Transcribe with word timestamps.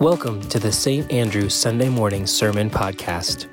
Welcome 0.00 0.40
to 0.48 0.58
the 0.58 0.72
St. 0.72 1.12
Andrew 1.12 1.50
Sunday 1.50 1.90
Morning 1.90 2.26
Sermon 2.26 2.70
Podcast. 2.70 3.48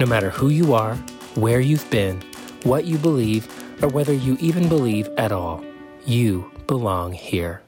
No 0.00 0.06
matter 0.06 0.28
who 0.28 0.48
you 0.48 0.74
are, 0.74 0.96
where 1.36 1.60
you've 1.60 1.88
been, 1.88 2.20
what 2.64 2.84
you 2.84 2.98
believe, 2.98 3.46
or 3.80 3.88
whether 3.88 4.12
you 4.12 4.36
even 4.40 4.68
believe 4.68 5.08
at 5.16 5.30
all, 5.30 5.64
you 6.04 6.50
belong 6.66 7.12
here. 7.12 7.62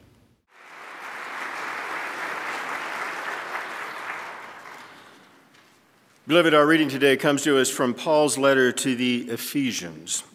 Beloved, 6.27 6.53
our 6.53 6.67
reading 6.67 6.89
today 6.89 7.15
comes 7.15 7.43
to 7.43 7.57
us 7.57 7.69
from 7.69 7.93
Paul's 7.93 8.37
letter 8.37 8.73
to 8.73 8.93
the 8.93 9.21
Ephesians. 9.29 10.25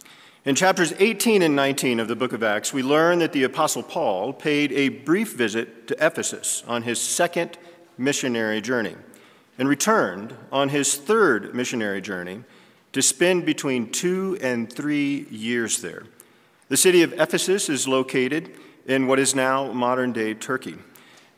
In 0.47 0.55
chapters 0.55 0.95
18 0.99 1.43
and 1.43 1.55
19 1.55 2.01
of 2.01 2.09
the 2.09 2.17
book 2.17 2.33
of 2.33 2.43
Acts, 2.43 2.73
we 2.73 2.83
learn 2.83 3.19
that 3.19 3.35
the 3.35 3.43
Apostle 3.43 3.83
Paul 3.83 4.33
paid 4.33 4.73
a 4.73 4.89
brief 4.89 5.35
visit 5.35 5.87
to 5.89 6.07
Ephesus 6.07 6.65
on 6.67 6.85
his 6.85 6.99
second 6.99 7.59
missionary 7.99 8.61
journey 8.61 8.97
and 9.59 9.69
returned 9.69 10.35
on 10.51 10.69
his 10.71 10.97
third 10.97 11.55
missionary 11.55 12.01
journey 12.01 12.43
to 12.93 13.03
spend 13.03 13.47
between 13.47 13.91
two 13.91 14.39
and 14.41 14.73
three 14.73 15.27
years 15.31 15.81
there. 15.81 16.05
The 16.69 16.77
city 16.77 17.03
of 17.03 17.13
Ephesus 17.15 17.69
is 17.69 17.89
located 17.89 18.55
in 18.87 19.07
what 19.07 19.19
is 19.19 19.35
now 19.35 19.73
modern 19.73 20.13
day 20.13 20.35
Turkey. 20.35 20.77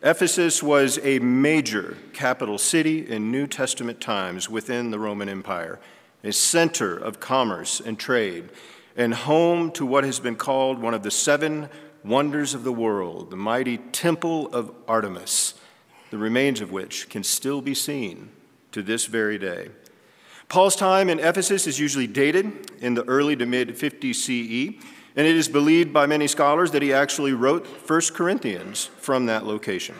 Ephesus 0.02 0.62
was 0.62 0.98
a 1.02 1.19
major 1.19 1.97
capital 2.12 2.59
city 2.59 3.09
in 3.09 3.30
New 3.30 3.47
Testament 3.47 4.00
times 4.00 4.50
within 4.50 4.91
the 4.91 4.98
Roman 4.98 5.28
Empire, 5.28 5.80
a 6.23 6.33
center 6.33 6.97
of 6.97 7.20
commerce 7.20 7.80
and 7.80 7.98
trade, 7.98 8.50
and 8.97 9.14
home 9.14 9.70
to 9.73 9.86
what 9.86 10.05
has 10.05 10.20
been 10.20 10.36
called 10.36 10.78
one 10.78 10.95
of 10.95 11.02
the 11.02 11.11
seven 11.11 11.69
wonders 12.05 12.55
of 12.55 12.64
the 12.64 12.73
world, 12.73 13.30
the 13.30 13.36
mighty 13.36 13.78
Temple 13.78 14.48
of 14.55 14.70
Artemis, 14.86 15.55
the 16.14 16.18
remains 16.18 16.60
of 16.60 16.70
which 16.70 17.09
can 17.09 17.24
still 17.24 17.60
be 17.60 17.74
seen 17.74 18.28
to 18.70 18.84
this 18.84 19.06
very 19.06 19.36
day. 19.36 19.68
Paul's 20.48 20.77
time 20.77 21.11
in 21.11 21.19
Ephesus 21.19 21.66
is 21.66 21.80
usually 21.80 22.06
dated 22.06 22.70
in 22.80 22.94
the 22.94 23.02
early 23.06 23.34
to 23.34 23.44
mid 23.44 23.77
50 23.77 24.12
CE. 24.12 24.80
And 25.16 25.27
it 25.27 25.34
is 25.34 25.48
believed 25.48 25.92
by 25.92 26.06
many 26.06 26.28
scholars 26.28 26.70
that 26.70 26.83
he 26.83 26.92
actually 26.92 27.33
wrote 27.33 27.66
1 27.66 28.00
Corinthians 28.14 28.84
from 28.84 29.27
that 29.27 29.44
location. 29.44 29.97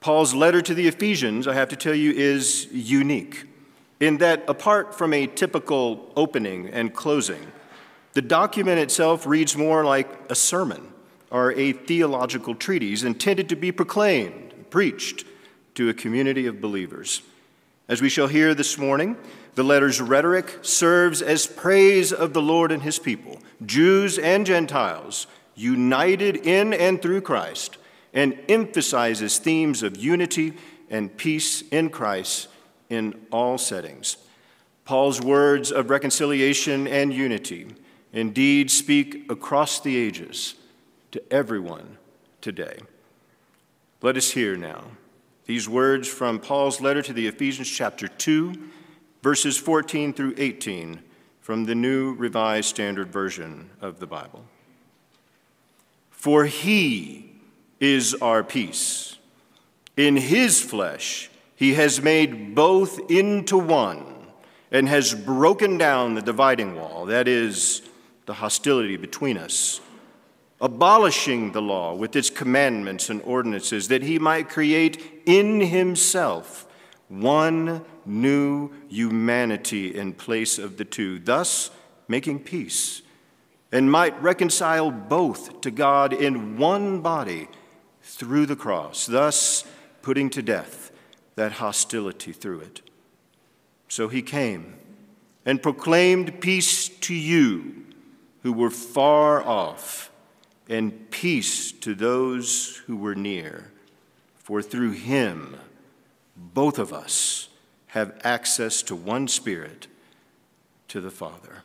Paul's 0.00 0.34
letter 0.34 0.60
to 0.60 0.74
the 0.74 0.86
Ephesians, 0.86 1.48
I 1.48 1.54
have 1.54 1.70
to 1.70 1.76
tell 1.76 1.94
you, 1.94 2.12
is 2.12 2.68
unique 2.70 3.46
in 4.00 4.18
that 4.18 4.44
apart 4.48 4.94
from 4.94 5.14
a 5.14 5.26
typical 5.26 6.12
opening 6.14 6.68
and 6.68 6.92
closing, 6.92 7.40
the 8.12 8.20
document 8.20 8.80
itself 8.80 9.24
reads 9.24 9.56
more 9.56 9.82
like 9.82 10.10
a 10.28 10.34
sermon 10.34 10.92
or 11.30 11.52
a 11.52 11.72
theological 11.72 12.54
treatise 12.54 13.02
intended 13.02 13.48
to 13.48 13.56
be 13.56 13.72
proclaimed, 13.72 14.51
preached 14.72 15.26
to 15.74 15.90
a 15.90 15.94
community 15.94 16.46
of 16.46 16.62
believers. 16.62 17.20
As 17.88 18.00
we 18.00 18.08
shall 18.08 18.26
hear 18.26 18.54
this 18.54 18.78
morning, 18.78 19.18
the 19.54 19.62
letter's 19.62 20.00
rhetoric 20.00 20.60
serves 20.62 21.20
as 21.20 21.46
praise 21.46 22.10
of 22.10 22.32
the 22.32 22.40
Lord 22.40 22.72
and 22.72 22.82
his 22.82 22.98
people, 22.98 23.38
Jews 23.66 24.18
and 24.18 24.46
Gentiles, 24.46 25.26
united 25.54 26.38
in 26.38 26.72
and 26.72 27.02
through 27.02 27.20
Christ, 27.20 27.76
and 28.14 28.38
emphasizes 28.48 29.36
themes 29.36 29.82
of 29.82 29.98
unity 29.98 30.54
and 30.88 31.14
peace 31.14 31.60
in 31.70 31.90
Christ 31.90 32.48
in 32.88 33.26
all 33.30 33.58
settings. 33.58 34.16
Paul's 34.86 35.20
words 35.20 35.70
of 35.70 35.90
reconciliation 35.90 36.88
and 36.88 37.12
unity 37.12 37.66
indeed 38.14 38.70
speak 38.70 39.30
across 39.30 39.80
the 39.80 39.98
ages 39.98 40.54
to 41.10 41.22
everyone 41.30 41.98
today. 42.40 42.78
Let 44.02 44.16
us 44.16 44.32
hear 44.32 44.56
now 44.56 44.82
these 45.46 45.68
words 45.68 46.08
from 46.08 46.40
Paul's 46.40 46.80
letter 46.80 47.02
to 47.02 47.12
the 47.12 47.28
Ephesians, 47.28 47.70
chapter 47.70 48.08
2 48.08 48.52
verses 49.22 49.56
14 49.56 50.12
through 50.12 50.34
18 50.36 51.00
from 51.40 51.66
the 51.66 51.76
New 51.76 52.14
Revised 52.14 52.68
Standard 52.68 53.12
Version 53.12 53.70
of 53.80 54.00
the 54.00 54.06
Bible. 54.08 54.44
For 56.10 56.46
he 56.46 57.30
is 57.78 58.14
our 58.14 58.42
peace. 58.42 59.18
In 59.96 60.16
his 60.16 60.60
flesh, 60.60 61.30
he 61.54 61.74
has 61.74 62.02
made 62.02 62.56
both 62.56 62.98
into 63.08 63.56
one 63.56 64.04
and 64.72 64.88
has 64.88 65.14
broken 65.14 65.78
down 65.78 66.14
the 66.14 66.22
dividing 66.22 66.74
wall, 66.74 67.06
that 67.06 67.28
is, 67.28 67.82
the 68.26 68.34
hostility 68.34 68.96
between 68.96 69.38
us, 69.38 69.80
abolishing 70.62 71.52
the 71.52 71.60
law 71.60 71.92
with 71.92 72.16
its 72.16 72.30
commandments 72.30 73.10
and 73.10 73.20
ordinances, 73.22 73.88
that 73.88 74.02
he 74.02 74.18
might 74.18 74.48
create 74.48 75.22
in 75.26 75.60
himself 75.60 76.66
one 77.08 77.84
new 78.06 78.70
humanity 78.88 79.94
in 79.94 80.14
place 80.14 80.58
of 80.58 80.76
the 80.76 80.84
two, 80.84 81.18
thus 81.18 81.70
making 82.06 82.38
peace, 82.38 83.02
and 83.72 83.90
might 83.90 84.22
reconcile 84.22 84.90
both 84.90 85.60
to 85.60 85.70
God 85.70 86.12
in 86.12 86.56
one 86.56 87.00
body 87.00 87.48
through 88.02 88.46
the 88.46 88.56
cross, 88.56 89.06
thus 89.06 89.64
putting 90.00 90.30
to 90.30 90.42
death 90.42 90.92
that 91.34 91.52
hostility 91.52 92.32
through 92.32 92.60
it. 92.60 92.82
So 93.88 94.08
he 94.08 94.22
came 94.22 94.74
and 95.44 95.62
proclaimed 95.62 96.40
peace 96.40 96.88
to 96.88 97.14
you 97.14 97.84
who 98.42 98.52
were 98.52 98.70
far 98.70 99.42
off, 99.42 100.11
and 100.68 101.10
peace 101.10 101.72
to 101.72 101.94
those 101.94 102.82
who 102.86 102.96
were 102.96 103.14
near. 103.14 103.70
For 104.36 104.62
through 104.62 104.92
him, 104.92 105.56
both 106.36 106.78
of 106.78 106.92
us 106.92 107.48
have 107.88 108.18
access 108.24 108.82
to 108.82 108.96
one 108.96 109.28
Spirit, 109.28 109.86
to 110.88 111.00
the 111.00 111.10
Father. 111.10 111.62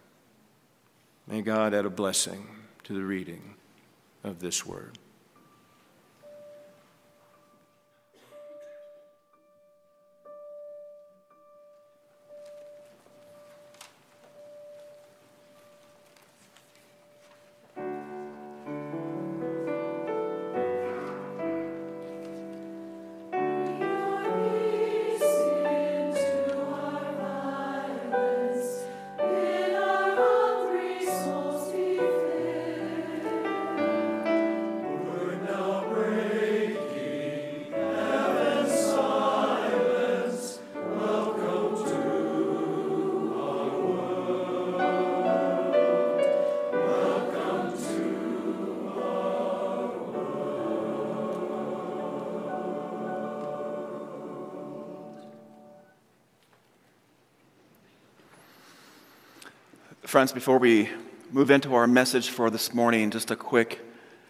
May 1.25 1.41
God 1.41 1.73
add 1.73 1.85
a 1.85 1.89
blessing 1.89 2.47
to 2.83 2.93
the 2.93 3.03
reading 3.03 3.55
of 4.23 4.39
this 4.39 4.65
word. 4.65 4.97
Friends, 60.07 60.31
before 60.31 60.57
we 60.57 60.90
move 61.34 61.51
into 61.51 61.75
our 61.75 61.85
message 61.85 62.29
for 62.29 62.50
this 62.50 62.73
morning, 62.73 63.12
just 63.12 63.29
a 63.29 63.35
quick 63.35 63.81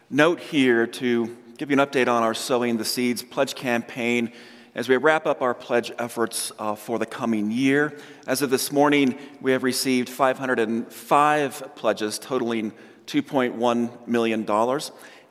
note 0.10 0.40
here 0.40 0.88
to 0.88 1.38
give 1.60 1.70
you 1.70 1.80
an 1.80 1.88
update 1.88 2.08
on 2.08 2.24
our 2.24 2.34
Sowing 2.34 2.78
the 2.78 2.84
Seeds 2.84 3.22
pledge 3.22 3.54
campaign 3.54 4.32
as 4.74 4.90
we 4.90 4.98
wrap 4.98 5.28
up 5.28 5.44
our 5.44 5.54
pledge 5.54 5.92
efforts 6.00 6.52
uh, 6.58 6.74
for 6.74 6.98
the 6.98 7.06
coming 7.06 7.52
year. 7.52 7.96
As 8.26 8.42
of 8.42 8.50
this 8.50 8.72
morning, 8.72 9.20
we 9.40 9.52
have 9.52 9.62
received 9.62 10.10
505 10.10 11.76
pledges 11.76 12.18
totaling 12.18 12.74
$2.1 13.06 14.08
million. 14.08 14.82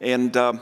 And 0.00 0.36
um, 0.36 0.60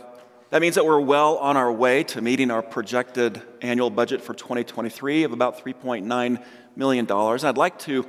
that 0.49 0.63
means 0.63 0.77
that 0.77 0.87
we're 0.87 0.99
well 0.99 1.37
on 1.37 1.59
our 1.59 1.71
way 1.71 2.05
to 2.05 2.23
meeting 2.23 2.51
our 2.51 2.63
projected 2.63 3.43
annual 3.61 3.91
budget 3.91 4.23
for 4.23 4.33
2023 4.33 5.25
of 5.25 5.33
about 5.33 5.63
$3.9 5.63 6.43
million. 6.75 7.13
I'd 7.13 7.59
like 7.59 7.79
to 7.81 8.07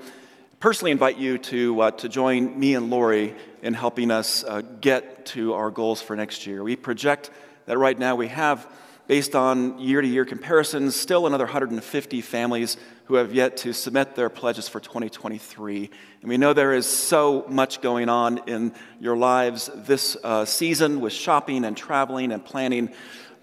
personally 0.60 0.92
invite 0.92 1.18
you 1.18 1.38
to, 1.38 1.82
uh, 1.82 1.92
to 1.92 2.10
join 2.10 2.58
me 2.60 2.76
and 2.76 2.90
Lori 2.90 3.36
in 3.62 3.74
helping 3.74 4.12
us 4.12 4.44
uh, 4.44 4.62
get 4.82 5.26
to 5.28 5.54
our 5.54 5.72
goals 5.72 6.02
for 6.02 6.16
next 6.16 6.48
year. 6.48 6.64
We 6.64 6.76
project 6.76 7.30
that 7.66 7.78
right 7.78 7.98
now 7.98 8.16
we 8.16 8.28
have, 8.28 8.68
based 9.08 9.36
on 9.36 9.80
year 9.80 10.02
to 10.02 10.08
year 10.08 10.26
comparisons, 10.26 10.96
still 10.96 11.28
another 11.28 11.46
150 11.46 12.22
families 12.22 12.78
who 13.06 13.16
have 13.16 13.34
yet 13.34 13.58
to 13.58 13.74
submit 13.74 14.16
their 14.16 14.30
pledges 14.30 14.68
for 14.68 14.80
2023. 14.80 15.90
And 16.22 16.30
we 16.30 16.38
know 16.38 16.54
there 16.54 16.74
is 16.74 16.88
so 16.88 17.46
much 17.48 17.82
going 17.82 18.10
on 18.10 18.40
in 18.48 18.74
your 19.00 19.18
lives 19.18 19.70
this 19.74 20.18
uh, 20.24 20.46
season 20.46 21.02
with 21.02 21.14
shopping 21.14 21.66
and 21.66 21.76
traveling 21.76 22.32
and 22.32 22.44
planning. 22.44 22.92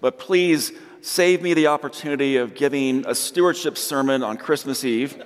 But 0.01 0.19
please 0.19 0.73
save 1.01 1.41
me 1.41 1.53
the 1.53 1.67
opportunity 1.67 2.37
of 2.37 2.55
giving 2.55 3.05
a 3.05 3.15
stewardship 3.15 3.77
sermon 3.77 4.23
on 4.23 4.37
Christmas 4.37 4.83
Eve 4.83 5.21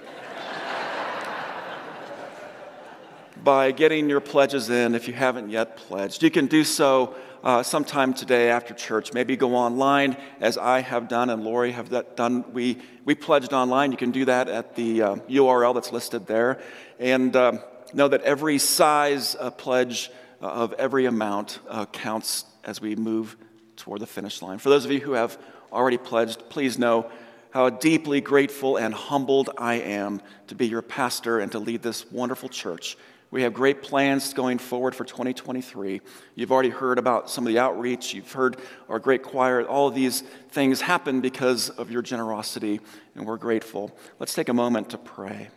by 3.47 3.71
getting 3.71 4.09
your 4.09 4.19
pledges 4.19 4.69
in 4.69 4.94
if 4.94 5.07
you 5.07 5.13
haven't 5.13 5.49
yet 5.49 5.77
pledged. 5.77 6.21
You 6.21 6.29
can 6.29 6.47
do 6.47 6.65
so 6.65 7.15
uh, 7.45 7.63
sometime 7.63 8.13
today 8.13 8.49
after 8.49 8.73
church. 8.73 9.13
Maybe 9.13 9.38
go 9.38 9.55
online 9.55 10.17
as 10.41 10.57
I 10.57 10.81
have 10.81 11.07
done 11.07 11.29
and 11.29 11.45
Lori 11.45 11.71
have 11.71 11.89
done. 12.17 12.44
We, 12.51 12.77
we 13.05 13.15
pledged 13.15 13.53
online. 13.53 13.94
You 13.94 13.97
can 13.97 14.11
do 14.11 14.25
that 14.25 14.49
at 14.49 14.75
the 14.75 15.01
uh, 15.01 15.15
URL 15.29 15.73
that's 15.73 15.94
listed 15.94 16.27
there. 16.27 16.59
And 16.99 17.33
uh, 17.38 17.59
know 17.94 18.09
that 18.09 18.21
every 18.23 18.57
size 18.57 19.38
uh, 19.39 19.50
pledge 19.51 20.11
uh, 20.41 20.47
of 20.47 20.73
every 20.73 21.05
amount 21.05 21.59
uh, 21.69 21.85
counts 21.85 22.43
as 22.65 22.81
we 22.81 22.97
move 22.97 23.38
toward 23.77 24.01
the 24.01 24.07
finish 24.07 24.41
line. 24.41 24.57
For 24.57 24.67
those 24.67 24.83
of 24.83 24.91
you 24.91 25.00
who 25.00 25.13
have 25.13 25.38
already 25.71 25.97
pledged, 25.97 26.50
please 26.50 26.77
know 26.77 27.09
how 27.51 27.69
deeply 27.69 28.19
grateful 28.19 28.75
and 28.75 28.93
humbled 28.93 29.51
I 29.57 29.75
am 29.75 30.21
to 30.47 30.55
be 30.55 30.67
your 30.67 30.81
pastor 30.81 31.39
and 31.39 31.50
to 31.53 31.59
lead 31.59 31.81
this 31.81 32.11
wonderful 32.11 32.50
church. 32.50 32.97
We 33.29 33.41
have 33.44 33.53
great 33.53 33.81
plans 33.81 34.33
going 34.33 34.57
forward 34.57 34.95
for 34.95 35.03
2023. 35.03 36.01
You've 36.35 36.51
already 36.51 36.69
heard 36.69 36.97
about 36.97 37.29
some 37.29 37.45
of 37.45 37.51
the 37.51 37.59
outreach, 37.59 38.13
you've 38.13 38.31
heard 38.31 38.57
our 38.88 39.00
great 39.00 39.21
choir. 39.21 39.65
All 39.68 39.88
of 39.88 39.95
these 39.95 40.21
things 40.50 40.79
happen 40.79 41.19
because 41.19 41.69
of 41.69 41.91
your 41.91 42.01
generosity, 42.01 42.79
and 43.15 43.25
we're 43.25 43.38
grateful. 43.38 43.95
Let's 44.19 44.33
take 44.33 44.47
a 44.47 44.53
moment 44.53 44.91
to 44.91 44.97
pray. 44.97 45.50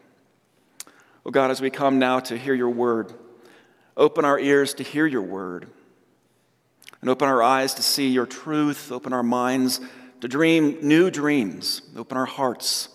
Oh 1.25 1.31
God, 1.31 1.51
as 1.51 1.61
we 1.61 1.71
come 1.71 1.99
now 1.99 2.19
to 2.21 2.37
hear 2.37 2.55
your 2.55 2.71
word, 2.71 3.13
open 3.97 4.25
our 4.25 4.39
ears 4.39 4.75
to 4.75 4.83
hear 4.83 5.07
your 5.07 5.23
word, 5.23 5.69
and 7.01 7.09
open 7.09 7.29
our 7.29 7.43
eyes 7.43 7.75
to 7.75 7.83
see 7.83 8.09
your 8.09 8.27
truth, 8.27 8.91
open 8.91 9.13
our 9.13 9.23
minds 9.23 9.81
to 10.21 10.29
dream 10.29 10.79
new 10.83 11.11
dreams, 11.11 11.83
open 11.97 12.17
our 12.17 12.27
hearts 12.27 12.89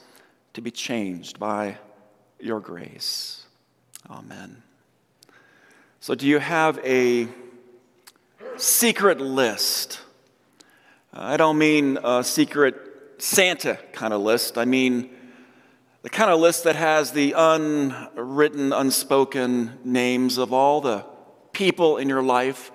to 0.54 0.62
be 0.62 0.72
changed 0.72 1.40
by 1.40 1.78
your 2.40 2.60
grace. 2.60 3.46
Amen. 4.10 4.65
So, 6.06 6.14
do 6.14 6.28
you 6.28 6.38
have 6.38 6.78
a 6.86 7.28
secret 8.58 9.20
list? 9.20 10.02
Uh, 11.12 11.22
I 11.22 11.36
don't 11.36 11.58
mean 11.58 11.98
a 12.04 12.24
secret 12.24 12.76
Santa 13.18 13.80
kind 13.92 14.14
of 14.14 14.22
list. 14.22 14.56
I 14.60 14.66
mean 14.66 15.10
the 16.04 16.12
kind 16.12 16.30
of 16.30 16.40
list 16.40 16.66
that 16.66 16.76
has 16.76 17.12
the 17.12 17.34
unwritten, 17.36 18.72
unspoken 18.72 19.80
names 19.84 20.38
of 20.38 20.54
all 20.54 20.80
the 20.80 21.04
people 21.54 21.98
in 21.98 22.08
your 22.08 22.22
life 22.22 22.72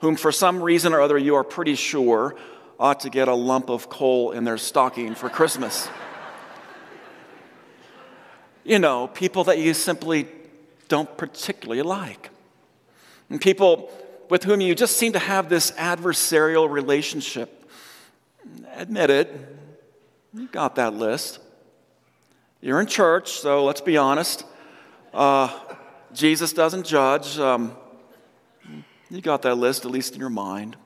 whom, 0.00 0.16
for 0.16 0.32
some 0.32 0.62
reason 0.62 0.94
or 0.94 1.02
other, 1.02 1.18
you 1.18 1.34
are 1.34 1.44
pretty 1.44 1.74
sure 1.74 2.36
ought 2.80 3.00
to 3.00 3.10
get 3.10 3.28
a 3.28 3.34
lump 3.34 3.68
of 3.68 3.90
coal 3.90 4.30
in 4.30 4.44
their 4.44 4.56
stocking 4.56 5.14
for 5.14 5.28
Christmas. 5.28 5.90
you 8.64 8.78
know, 8.78 9.08
people 9.08 9.44
that 9.44 9.58
you 9.58 9.74
simply 9.74 10.26
don't 10.88 11.18
particularly 11.18 11.82
like. 11.82 12.31
And 13.32 13.40
people 13.40 13.90
with 14.28 14.44
whom 14.44 14.60
you 14.60 14.74
just 14.74 14.98
seem 14.98 15.14
to 15.14 15.18
have 15.18 15.48
this 15.48 15.70
adversarial 15.70 16.70
relationship. 16.70 17.66
Admit 18.74 19.08
it, 19.08 19.56
you 20.34 20.48
got 20.48 20.74
that 20.74 20.92
list. 20.92 21.38
You're 22.60 22.78
in 22.78 22.86
church, 22.86 23.30
so 23.32 23.64
let's 23.64 23.80
be 23.80 23.96
honest. 23.96 24.44
Uh, 25.14 25.48
Jesus 26.12 26.52
doesn't 26.52 26.84
judge. 26.84 27.38
Um, 27.38 27.74
you 29.10 29.22
got 29.22 29.40
that 29.42 29.54
list, 29.54 29.86
at 29.86 29.90
least 29.90 30.12
in 30.12 30.20
your 30.20 30.28
mind. 30.28 30.76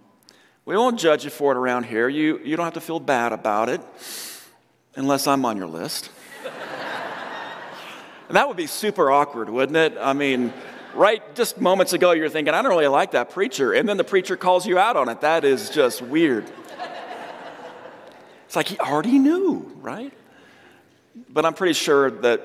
We 0.65 0.77
won't 0.77 1.01
judge 1.01 1.25
you 1.25 1.31
for 1.31 1.51
it 1.51 1.59
around 1.59 1.87
here. 1.87 2.09
You, 2.09 2.39
you 2.45 2.55
don't 2.55 2.65
have 2.65 2.75
to 2.75 2.81
feel 2.81 3.01
bad 3.01 3.33
about 3.33 3.69
it, 3.69 3.81
unless 4.95 5.27
I'm 5.27 5.45
on 5.45 5.57
your 5.57 5.67
list. 5.67 6.11
and 8.29 8.37
that 8.37 8.47
would 8.47 8.57
be 8.57 8.69
super 8.69 9.11
awkward, 9.11 9.51
wouldn't 9.51 9.77
it? 9.77 9.99
I 10.01 10.13
mean, 10.13 10.53
right 10.97 11.35
just 11.35 11.61
moments 11.61 11.93
ago 11.93 12.13
you're 12.13 12.29
thinking, 12.29 12.55
I 12.55 12.63
don't 12.63 12.71
really 12.71 12.89
like 12.89 13.13
that 13.13 13.31
preacher. 13.31 13.73
And 13.73 13.89
then 13.89 13.97
the 13.97 14.05
preacher 14.05 14.37
calls 14.37 14.67
you 14.67 14.79
out 14.79 14.97
on 14.97 15.09
it. 15.09 15.21
That 15.21 15.45
is 15.45 15.71
just 15.71 16.03
weird. 16.03 16.45
It's 18.47 18.57
like 18.57 18.69
he 18.69 18.79
already 18.79 19.19
knew, 19.19 19.73
right? 19.81 20.13
But 21.29 21.45
I'm 21.45 21.55
pretty 21.55 21.73
sure 21.75 22.11
that 22.11 22.43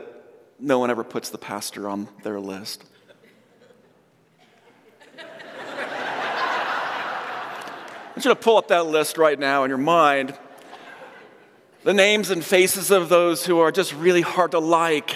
no 0.60 0.80
one 0.80 0.90
ever 0.90 1.04
puts 1.04 1.30
the 1.30 1.38
pastor 1.38 1.88
on 1.90 2.08
their 2.24 2.40
list. 2.40 2.84
I 8.04 8.14
want 8.16 8.26
you 8.26 8.32
to 8.32 8.36
pull 8.36 8.58
up 8.58 8.68
that 8.68 8.88
list 8.88 9.18
right 9.18 9.40
now 9.40 9.64
in 9.64 9.70
your 9.70 9.78
mind. 9.78 10.38
The 11.84 11.94
names 11.94 12.30
and 12.30 12.44
faces 12.44 12.92
of 12.92 13.10
those 13.10 13.46
who 13.46 13.60
are 13.60 13.72
just 13.72 13.94
really 13.94 14.22
hard 14.22 14.52
to 14.52 14.60
like, 14.60 15.16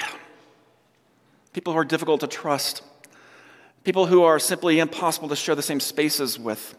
people 1.53 1.73
who 1.73 1.79
are 1.79 1.85
difficult 1.85 2.21
to 2.21 2.27
trust 2.27 2.81
people 3.85 4.07
who 4.07 4.23
are 4.23 4.39
simply 4.39 4.79
impossible 4.79 5.29
to 5.29 5.35
share 5.35 5.53
the 5.53 5.61
same 5.61 5.79
spaces 5.79 6.39
with. 6.39 6.75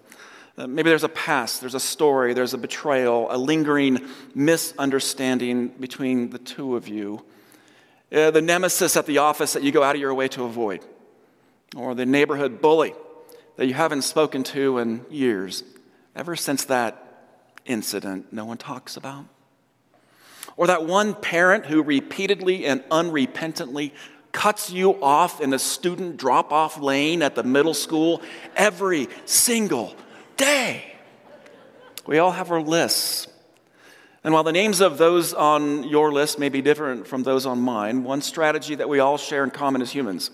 Uh, 0.59 0.67
maybe 0.67 0.91
there's 0.91 1.05
a 1.05 1.09
past, 1.09 1.61
there's 1.61 1.77
a 1.77 1.81
story, 1.81 2.35
there's 2.35 2.53
a 2.53 2.59
betrayal, 2.59 3.29
a 3.31 3.39
lingering 3.39 4.05
misunderstanding 4.35 5.69
between 5.69 6.31
the 6.31 6.39
two 6.39 6.75
of 6.75 6.89
you. 6.89 7.25
Uh, 8.13 8.33
the 8.33 8.43
nemesis 8.43 8.97
at 8.97 9.07
the 9.07 9.19
office 9.19 9.53
that 9.53 9.63
you 9.63 9.71
go 9.71 9.85
out 9.85 9.95
of 9.95 10.01
your 10.01 10.15
way 10.15 10.27
to 10.27 10.43
avoid, 10.45 10.81
or 11.77 11.95
the 11.95 12.07
neighborhood 12.07 12.61
bully 12.61 12.93
that 13.55 13.67
you 13.67 13.75
haven't 13.75 14.03
spoken 14.03 14.43
to 14.43 14.79
in 14.79 15.07
years, 15.09 15.63
ever 16.17 16.35
since 16.35 16.65
that 16.65 17.03
incident 17.67 18.33
no 18.33 18.45
one 18.45 18.59
talks 18.59 18.97
about. 18.97 19.27
Or 20.57 20.67
that 20.67 20.85
one 20.87 21.15
parent 21.15 21.67
who 21.67 21.83
repeatedly 21.83 22.67
and 22.67 22.83
unrepentantly 22.91 23.93
cuts 24.37 24.71
you 24.71 25.03
off 25.03 25.41
in 25.41 25.49
the 25.49 25.59
student 25.59 26.19
drop 26.19 26.53
off 26.53 26.79
lane 26.79 27.23
at 27.23 27.35
the 27.35 27.43
middle 27.43 27.73
school 27.73 28.21
every 28.55 29.09
single 29.25 29.97
day. 30.37 30.93
We 32.07 32.19
all 32.19 32.33
have 32.33 32.51
our 32.51 32.61
lists. 32.61 33.29
And 34.23 34.35
while 34.35 34.45
the 34.45 34.53
names 34.53 34.83
of 34.83 34.99
those 34.99 35.33
on 35.33 35.85
your 35.85 36.13
list 36.13 36.39
may 36.39 36.51
be 36.51 36.61
different 36.61 37.07
from 37.07 37.23
those 37.23 37.47
on 37.47 37.63
mine, 37.63 38.05
one 38.05 38.21
strategy 38.21 38.75
that 38.75 38.91
we 38.91 38.99
all 38.99 39.17
share 39.17 39.43
in 39.43 39.51
common 39.51 39.81
as 39.81 39.91
humans, 39.91 40.31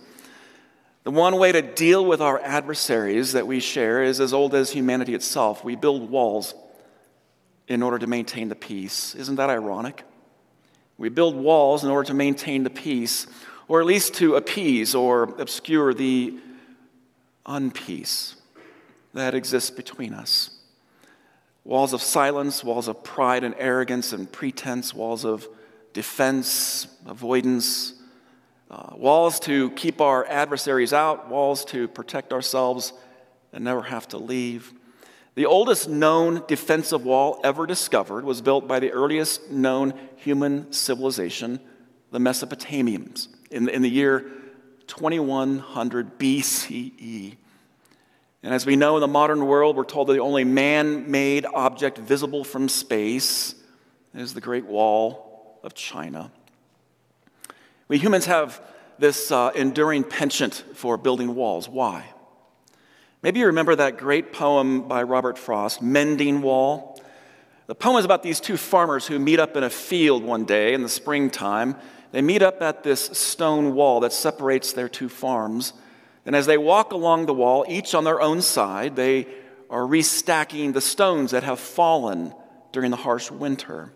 the 1.05 1.13
one 1.13 1.37
way 1.37 1.53
to 1.53 1.63
deal 1.63 2.05
with 2.05 2.21
our 2.21 2.41
adversaries 2.41 3.33
that 3.35 3.47
we 3.47 3.61
share 3.61 4.03
is 4.03 4.19
as 4.19 4.33
old 4.35 4.53
as 4.53 4.73
humanity 4.73 5.15
itself. 5.15 5.63
We 5.63 5.77
build 5.77 6.11
walls 6.11 6.55
in 7.69 7.85
order 7.85 8.01
to 8.01 8.09
maintain 8.09 8.49
the 8.49 8.57
peace. 8.57 9.15
Isn't 9.15 9.37
that 9.37 9.49
ironic? 9.49 10.03
We 10.99 11.09
build 11.09 11.37
walls 11.37 11.85
in 11.85 11.91
order 11.91 12.09
to 12.09 12.15
maintain 12.15 12.65
the 12.65 12.71
peace 12.71 13.29
or 13.69 13.81
at 13.81 13.87
least 13.87 14.15
to 14.15 14.37
appease 14.37 14.95
or 14.95 15.25
obscure 15.39 15.95
the 15.95 16.39
unpeace 17.47 18.37
that 19.15 19.35
exists 19.35 19.71
between 19.71 20.15
us. 20.15 20.51
Walls 21.65 21.93
of 21.93 22.03
silence, 22.03 22.65
walls 22.65 22.89
of 22.89 23.05
pride 23.05 23.45
and 23.45 23.55
arrogance 23.59 24.13
and 24.13 24.31
pretense, 24.31 24.95
walls 24.95 25.25
of 25.25 25.47
defense, 25.93 26.87
avoidance, 27.07 27.95
uh, 28.71 28.95
walls 28.97 29.39
to 29.41 29.71
keep 29.73 30.01
our 30.01 30.25
adversaries 30.27 30.93
out, 30.93 31.29
walls 31.29 31.65
to 31.67 31.87
protect 31.89 32.33
ourselves 32.33 32.93
and 33.53 33.65
never 33.65 33.83
have 33.83 34.09
to 34.09 34.19
leave. 34.19 34.73
The 35.35 35.47
oldest 35.47 35.89
known 35.89 36.43
defensive 36.49 37.05
wall 37.05 37.41
ever 37.45 37.67
discovered 37.67 38.25
was 38.25 38.43
built 38.43 38.67
by 38.67 38.81
the 38.81 38.91
earliest 38.91 39.51
known 39.51 39.95
human 40.17 40.73
civilization, 40.73 41.61
the 42.11 42.19
Mesopotamians 42.19 43.29
in, 43.53 43.69
in 43.69 43.83
the 43.83 43.91
year 43.91 44.31
2100 44.87 46.19
BCE. 46.19 47.37
And 48.43 48.53
as 48.53 48.67
we 48.67 48.75
know 48.75 48.97
in 48.97 49.01
the 49.01 49.09
modern 49.09 49.47
world, 49.47 49.77
we're 49.77 49.85
told 49.85 50.09
that 50.09 50.15
the 50.15 50.21
only 50.21 50.45
man 50.45 51.11
made 51.11 51.47
object 51.47 51.99
visible 51.99 52.43
from 52.43 52.69
space 52.69 53.55
is 54.15 54.35
the 54.35 54.41
Great 54.41 54.67
Wall 54.67 55.59
of 55.63 55.75
China. 55.75 56.31
We 57.89 57.99
humans 57.99 58.27
have 58.27 58.61
this 58.99 59.31
uh, 59.31 59.53
enduring 59.55 60.05
penchant 60.05 60.65
for 60.75 60.97
building 60.97 61.35
walls. 61.35 61.69
Why? 61.69 62.05
Maybe 63.23 63.41
you 63.41 63.47
remember 63.47 63.77
that 63.77 63.99
great 63.99 64.33
poem 64.33 64.89
by 64.89 65.05
Robert 65.05 65.39
Frost, 65.39 65.81
Mending 65.81 66.43
Wall. 66.43 67.01
The 67.69 67.75
poem 67.77 67.97
is 67.97 68.05
about 68.05 68.25
these 68.25 68.41
two 68.41 68.57
farmers 68.57 69.07
who 69.07 69.19
meet 69.21 69.39
up 69.39 69.57
in 69.57 69.63
a 69.63 69.71
field 69.71 70.25
one 70.25 70.45
day 70.45 70.75
in 70.75 70.83
the 70.83 70.89
springtime 70.89 71.77
they 72.13 72.23
meet 72.23 72.43
up 72.43 72.63
at 72.63 72.83
this 72.83 73.07
stone 73.07 73.75
wall 73.75 74.01
that 74.01 74.13
separates 74.13 74.73
their 74.73 74.89
two 74.89 75.09
farms. 75.09 75.73
And 76.25 76.37
as 76.37 76.47
they 76.47 76.59
walk 76.59 76.93
along 76.93 77.27
the 77.27 77.35
wall, 77.35 77.65
each 77.69 77.95
on 77.95 78.05
their 78.05 78.21
own 78.21 78.43
side, 78.43 78.95
they 78.95 79.27
are 79.71 79.83
restacking 79.83 80.75
the 80.75 80.81
stones 80.81 81.31
that 81.31 81.43
have 81.43 81.59
fallen 81.59 82.35
during 82.71 82.91
the 82.91 82.99
harsh 82.99 83.31
winter. 83.31 83.93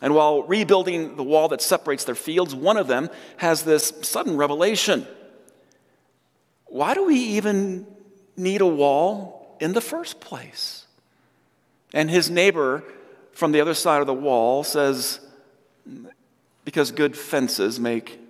And 0.00 0.14
while 0.14 0.42
rebuilding 0.42 1.16
the 1.16 1.22
wall 1.22 1.48
that 1.48 1.60
separates 1.60 2.04
their 2.04 2.14
fields, 2.14 2.54
one 2.54 2.78
of 2.78 2.88
them 2.88 3.10
has 3.36 3.62
this 3.62 3.92
sudden 4.02 4.36
revelation. 4.36 5.06
Why 6.66 6.94
do 6.94 7.04
we 7.04 7.16
even 7.16 7.86
need 8.36 8.62
a 8.62 8.66
wall 8.66 9.56
in 9.60 9.74
the 9.74 9.80
first 9.80 10.20
place? 10.20 10.86
And 11.92 12.10
his 12.10 12.30
neighbor 12.30 12.82
from 13.32 13.52
the 13.52 13.60
other 13.60 13.74
side 13.74 14.00
of 14.00 14.06
the 14.06 14.14
wall 14.14 14.64
says, 14.64 15.20
because 16.64 16.92
good 16.92 17.16
fences 17.16 17.78
make 17.78 18.20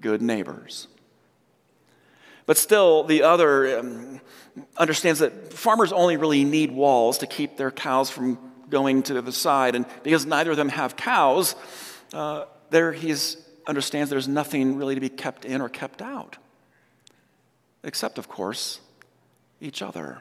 good 0.00 0.22
neighbors. 0.22 0.88
But 2.46 2.56
still, 2.56 3.04
the 3.04 3.22
other 3.22 3.78
um, 3.78 4.20
understands 4.76 5.20
that 5.20 5.52
farmers 5.52 5.92
only 5.92 6.16
really 6.16 6.44
need 6.44 6.72
walls 6.72 7.18
to 7.18 7.26
keep 7.26 7.56
their 7.56 7.70
cows 7.70 8.10
from 8.10 8.38
going 8.70 9.02
to 9.04 9.20
the 9.20 9.32
side. 9.32 9.74
And 9.74 9.86
because 10.02 10.26
neither 10.26 10.52
of 10.52 10.56
them 10.56 10.70
have 10.70 10.96
cows, 10.96 11.54
uh, 12.12 12.44
there 12.70 12.92
he 12.92 13.14
understands 13.66 14.10
there's 14.10 14.28
nothing 14.28 14.76
really 14.76 14.94
to 14.94 15.00
be 15.00 15.10
kept 15.10 15.44
in 15.44 15.60
or 15.60 15.68
kept 15.68 16.00
out. 16.00 16.38
Except, 17.84 18.18
of 18.18 18.28
course, 18.28 18.80
each 19.60 19.82
other. 19.82 20.18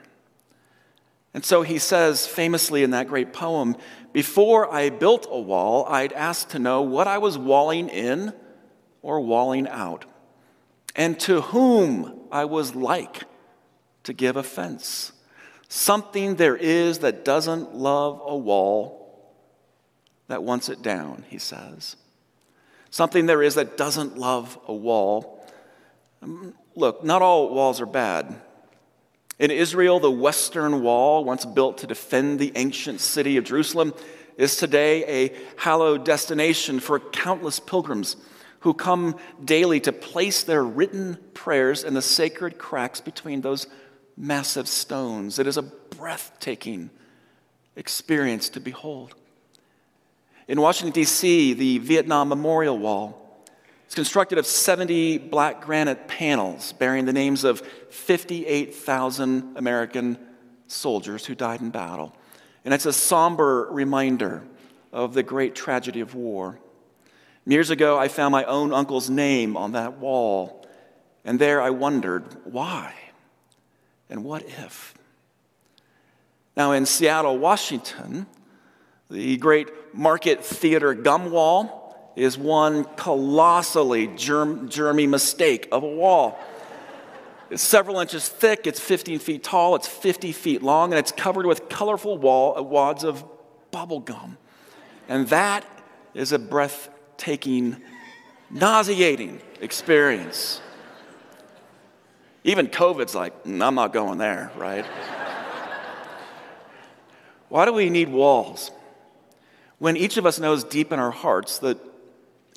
And 1.37 1.45
so 1.45 1.61
he 1.61 1.77
says 1.77 2.25
famously 2.25 2.81
in 2.81 2.89
that 2.89 3.07
great 3.07 3.31
poem 3.31 3.75
Before 4.11 4.73
I 4.73 4.89
built 4.89 5.27
a 5.29 5.39
wall, 5.39 5.85
I'd 5.85 6.11
ask 6.13 6.49
to 6.49 6.57
know 6.57 6.81
what 6.81 7.05
I 7.05 7.19
was 7.19 7.37
walling 7.37 7.89
in 7.89 8.33
or 9.03 9.21
walling 9.21 9.67
out, 9.67 10.05
and 10.95 11.19
to 11.19 11.41
whom 11.41 12.21
I 12.31 12.45
was 12.45 12.73
like 12.73 13.25
to 14.05 14.13
give 14.13 14.35
offense. 14.35 15.11
Something 15.69 16.37
there 16.37 16.55
is 16.55 16.97
that 16.99 17.23
doesn't 17.23 17.75
love 17.75 18.19
a 18.25 18.35
wall 18.35 19.31
that 20.29 20.41
wants 20.41 20.69
it 20.69 20.81
down, 20.81 21.23
he 21.29 21.37
says. 21.37 21.97
Something 22.89 23.27
there 23.27 23.43
is 23.43 23.53
that 23.53 23.77
doesn't 23.77 24.17
love 24.17 24.57
a 24.65 24.73
wall. 24.73 25.47
Um, 26.23 26.55
look, 26.73 27.03
not 27.03 27.21
all 27.21 27.53
walls 27.53 27.79
are 27.79 27.85
bad. 27.85 28.41
In 29.39 29.51
Israel, 29.51 29.99
the 29.99 30.11
Western 30.11 30.81
Wall, 30.81 31.23
once 31.23 31.45
built 31.45 31.77
to 31.79 31.87
defend 31.87 32.39
the 32.39 32.51
ancient 32.55 32.99
city 33.01 33.37
of 33.37 33.43
Jerusalem, 33.43 33.93
is 34.35 34.55
today 34.55 35.25
a 35.25 35.35
hallowed 35.57 36.03
destination 36.03 36.79
for 36.79 36.99
countless 36.99 37.59
pilgrims 37.59 38.15
who 38.61 38.73
come 38.73 39.15
daily 39.43 39.79
to 39.81 39.91
place 39.91 40.43
their 40.43 40.63
written 40.63 41.17
prayers 41.33 41.83
in 41.83 41.93
the 41.93 42.01
sacred 42.01 42.57
cracks 42.57 42.99
between 42.99 43.41
those 43.41 43.67
massive 44.15 44.67
stones. 44.67 45.37
It 45.37 45.45
is 45.45 45.57
a 45.57 45.61
breathtaking 45.61 46.89
experience 47.75 48.49
to 48.49 48.59
behold. 48.59 49.13
In 50.47 50.59
Washington, 50.61 50.93
D.C., 50.93 51.53
the 51.53 51.77
Vietnam 51.77 52.29
Memorial 52.29 52.77
Wall 52.77 53.26
is 53.87 53.95
constructed 53.95 54.37
of 54.37 54.45
70 54.45 55.17
black 55.17 55.61
granite 55.61 56.07
panels 56.07 56.73
bearing 56.73 57.05
the 57.05 57.13
names 57.13 57.43
of 57.43 57.61
58,000 57.89 59.57
American 59.57 60.17
soldiers 60.67 61.25
who 61.25 61.35
died 61.35 61.61
in 61.61 61.69
battle. 61.69 62.15
And 62.65 62.73
it's 62.73 62.85
a 62.85 62.93
somber 62.93 63.67
reminder 63.71 64.43
of 64.91 65.13
the 65.13 65.23
great 65.23 65.55
tragedy 65.55 66.01
of 66.01 66.15
war. 66.15 66.59
Years 67.45 67.69
ago, 67.69 67.97
I 67.97 68.09
found 68.09 68.33
my 68.33 68.43
own 68.43 68.73
uncle's 68.73 69.09
name 69.09 69.55
on 69.55 69.71
that 69.71 69.99
wall, 69.99 70.67
and 71.23 71.39
there 71.39 71.61
I 71.61 71.69
wondered 71.69 72.25
why 72.43 72.93
and 74.09 74.25
what 74.25 74.43
if. 74.43 74.93
Now, 76.57 76.73
in 76.73 76.85
Seattle, 76.85 77.37
Washington, 77.37 78.25
the 79.09 79.37
great 79.37 79.69
Market 79.93 80.43
Theater 80.43 80.93
gum 80.93 81.31
wall 81.31 81.86
is 82.17 82.37
one 82.37 82.83
colossally 82.95 84.07
germ, 84.07 84.67
germy 84.69 85.07
mistake 85.07 85.67
of 85.71 85.83
a 85.83 85.87
wall. 85.87 86.39
It's 87.49 87.63
several 87.63 87.99
inches 87.99 88.27
thick, 88.27 88.67
it's 88.67 88.79
15 88.79 89.19
feet 89.19 89.43
tall, 89.43 89.75
it's 89.75 89.87
50 89.87 90.31
feet 90.31 90.61
long, 90.61 90.91
and 90.91 90.99
it's 90.99 91.11
covered 91.11 91.45
with 91.45 91.69
colorful 91.69 92.17
wall, 92.17 92.61
wads 92.65 93.03
of 93.03 93.23
bubble 93.71 93.99
gum. 93.99 94.37
And 95.07 95.27
that 95.29 95.65
is 96.13 96.31
a 96.31 96.39
breathtaking, 96.39 97.77
nauseating 98.49 99.39
experience. 99.61 100.59
Even 102.43 102.67
COVID's 102.67 103.15
like, 103.15 103.43
mm, 103.43 103.65
I'm 103.65 103.75
not 103.75 103.93
going 103.93 104.17
there, 104.17 104.51
right? 104.57 104.85
Why 107.49 107.65
do 107.65 107.71
we 107.71 107.89
need 107.89 108.09
walls? 108.09 108.71
when 109.79 109.95
each 109.95 110.17
of 110.17 110.25
us 110.25 110.39
knows 110.39 110.63
deep 110.63 110.91
in 110.91 110.99
our 110.99 111.11
hearts 111.11 111.59
that 111.59 111.77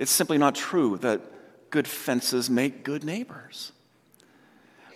it's 0.01 0.11
simply 0.11 0.39
not 0.39 0.55
true 0.55 0.97
that 1.03 1.21
good 1.69 1.87
fences 1.87 2.49
make 2.49 2.85
good 2.85 3.05
neighbors. 3.05 3.71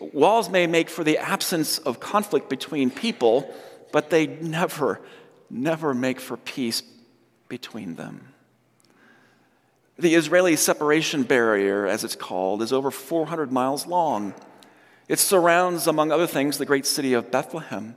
Walls 0.00 0.48
may 0.48 0.66
make 0.66 0.88
for 0.88 1.04
the 1.04 1.18
absence 1.18 1.78
of 1.78 2.00
conflict 2.00 2.48
between 2.48 2.90
people, 2.90 3.54
but 3.92 4.08
they 4.08 4.26
never, 4.26 5.02
never 5.50 5.92
make 5.92 6.20
for 6.20 6.38
peace 6.38 6.82
between 7.48 7.96
them. 7.96 8.28
The 9.98 10.14
Israeli 10.14 10.56
separation 10.56 11.22
barrier, 11.22 11.86
as 11.86 12.02
it's 12.02 12.16
called, 12.16 12.62
is 12.62 12.72
over 12.72 12.90
400 12.90 13.52
miles 13.52 13.86
long. 13.86 14.32
It 15.06 15.18
surrounds, 15.18 15.86
among 15.86 16.12
other 16.12 16.26
things, 16.26 16.56
the 16.56 16.64
great 16.64 16.86
city 16.86 17.12
of 17.12 17.30
Bethlehem, 17.30 17.94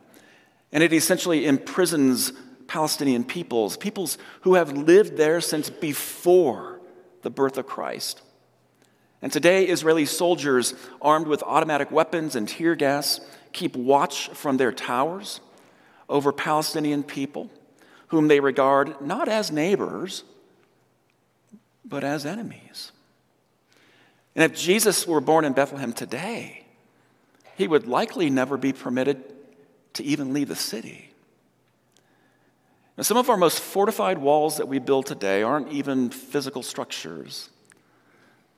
and 0.74 0.84
it 0.84 0.92
essentially 0.92 1.46
imprisons 1.46 2.34
Palestinian 2.68 3.24
peoples, 3.24 3.78
peoples 3.78 4.18
who 4.42 4.56
have 4.56 4.74
lived 4.74 5.16
there 5.16 5.40
since 5.40 5.70
before 5.70 6.77
the 7.22 7.30
birth 7.30 7.58
of 7.58 7.68
Christ. 7.68 8.22
And 9.22 9.32
today, 9.32 9.66
Israeli 9.66 10.06
soldiers 10.06 10.74
armed 11.02 11.28
with 11.28 11.44
automatic 11.44 11.92
weapons 11.92 12.36
and 12.36 12.48
tear 12.48 12.76
gas 12.76 13.20
keep 13.52 13.76
watch 13.76 14.30
from 14.30 14.58
their 14.58 14.72
towers 14.72 15.42
over 16.08 16.32
Palestinian 16.32 17.04
people 17.04 17.50
whom 18.08 18.28
they 18.28 18.40
regard 18.40 19.02
not 19.02 19.28
as 19.28 19.52
neighbors, 19.52 20.24
but 21.84 22.04
as 22.04 22.26
enemies. 22.26 22.92
And 24.36 24.50
if 24.50 24.58
Jesus 24.58 25.08
were 25.08 25.20
born 25.20 25.46
in 25.46 25.54
Bethlehem 25.54 25.94
today, 25.94 26.66
he 27.56 27.68
would 27.68 27.88
likely 27.88 28.30
never 28.30 28.56
be 28.56 28.72
permitted 28.72 29.24
to 29.94 30.04
even 30.04 30.32
leave 30.34 30.48
the 30.48 30.56
city. 30.56 31.07
Some 33.00 33.18
of 33.18 33.30
our 33.30 33.38
most 33.38 33.60
fortified 33.60 34.18
walls 34.18 34.58
that 34.58 34.68
we 34.68 34.80
build 34.80 35.06
today 35.06 35.44
aren't 35.44 35.72
even 35.72 36.10
physical 36.10 36.63
structures. 36.63 37.50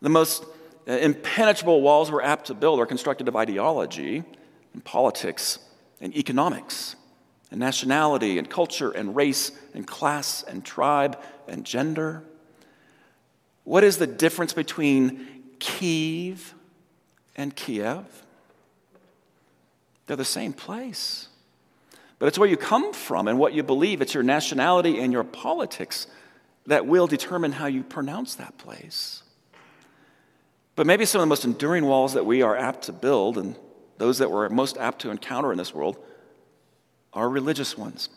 The 0.02 0.10
most 0.10 0.46
uh, 0.88 0.94
impenetrable 0.94 1.82
walls 1.82 2.10
we're 2.10 2.22
apt 2.22 2.48
to 2.48 2.54
build 2.54 2.80
are 2.80 2.86
constructed 2.86 3.28
of 3.28 3.36
ideology 3.36 4.24
and 4.74 4.84
politics 4.84 5.60
and 6.00 6.16
economics 6.16 6.96
and 7.52 7.60
nationality 7.60 8.38
and 8.38 8.50
culture 8.50 8.92
and 8.92 9.16
race 9.16 9.52
and 9.74 9.86
class 9.86 10.44
and 10.44 10.64
tribe 10.64 11.20
and 11.48 11.66
gender. 11.66 12.24
What 13.66 13.84
is 13.84 13.98
the 13.98 14.08
difference 14.08 14.54
between 14.54 15.28
Kiev 15.60 16.54
and 17.36 17.56
Kiev? 17.56 18.06
They're 20.08 20.16
the 20.16 20.26
same 20.26 20.54
place. 20.54 21.29
But 22.20 22.28
it's 22.28 22.38
where 22.38 22.50
you 22.50 22.58
come 22.58 22.94
from 22.94 23.28
and 23.28 23.40
what 23.40 23.54
you 23.54 23.64
believe. 23.64 24.02
It's 24.02 24.14
your 24.14 24.24
nationality 24.24 25.00
and 25.00 25.12
your 25.12 25.24
politics 25.24 26.08
that 26.66 26.86
will 26.86 27.08
determine 27.08 27.54
how 27.54 27.66
you 27.68 27.82
pronounce 27.84 28.36
that 28.36 28.58
place. 28.58 29.24
But 30.76 30.86
maybe 30.86 31.06
some 31.06 31.20
of 31.20 31.24
the 31.24 31.30
most 31.30 31.46
enduring 31.46 31.86
walls 31.86 32.14
that 32.14 32.26
we 32.26 32.42
are 32.42 32.56
apt 32.56 32.84
to 32.84 32.94
build, 32.94 33.38
and 33.38 33.56
those 33.98 34.20
that 34.20 34.30
we're 34.30 34.50
most 34.50 34.78
apt 34.78 35.00
to 35.02 35.10
encounter 35.10 35.52
in 35.52 35.58
this 35.58 35.74
world, 35.74 35.98
are 37.14 37.28
religious 37.30 37.78
ones. 37.78 38.10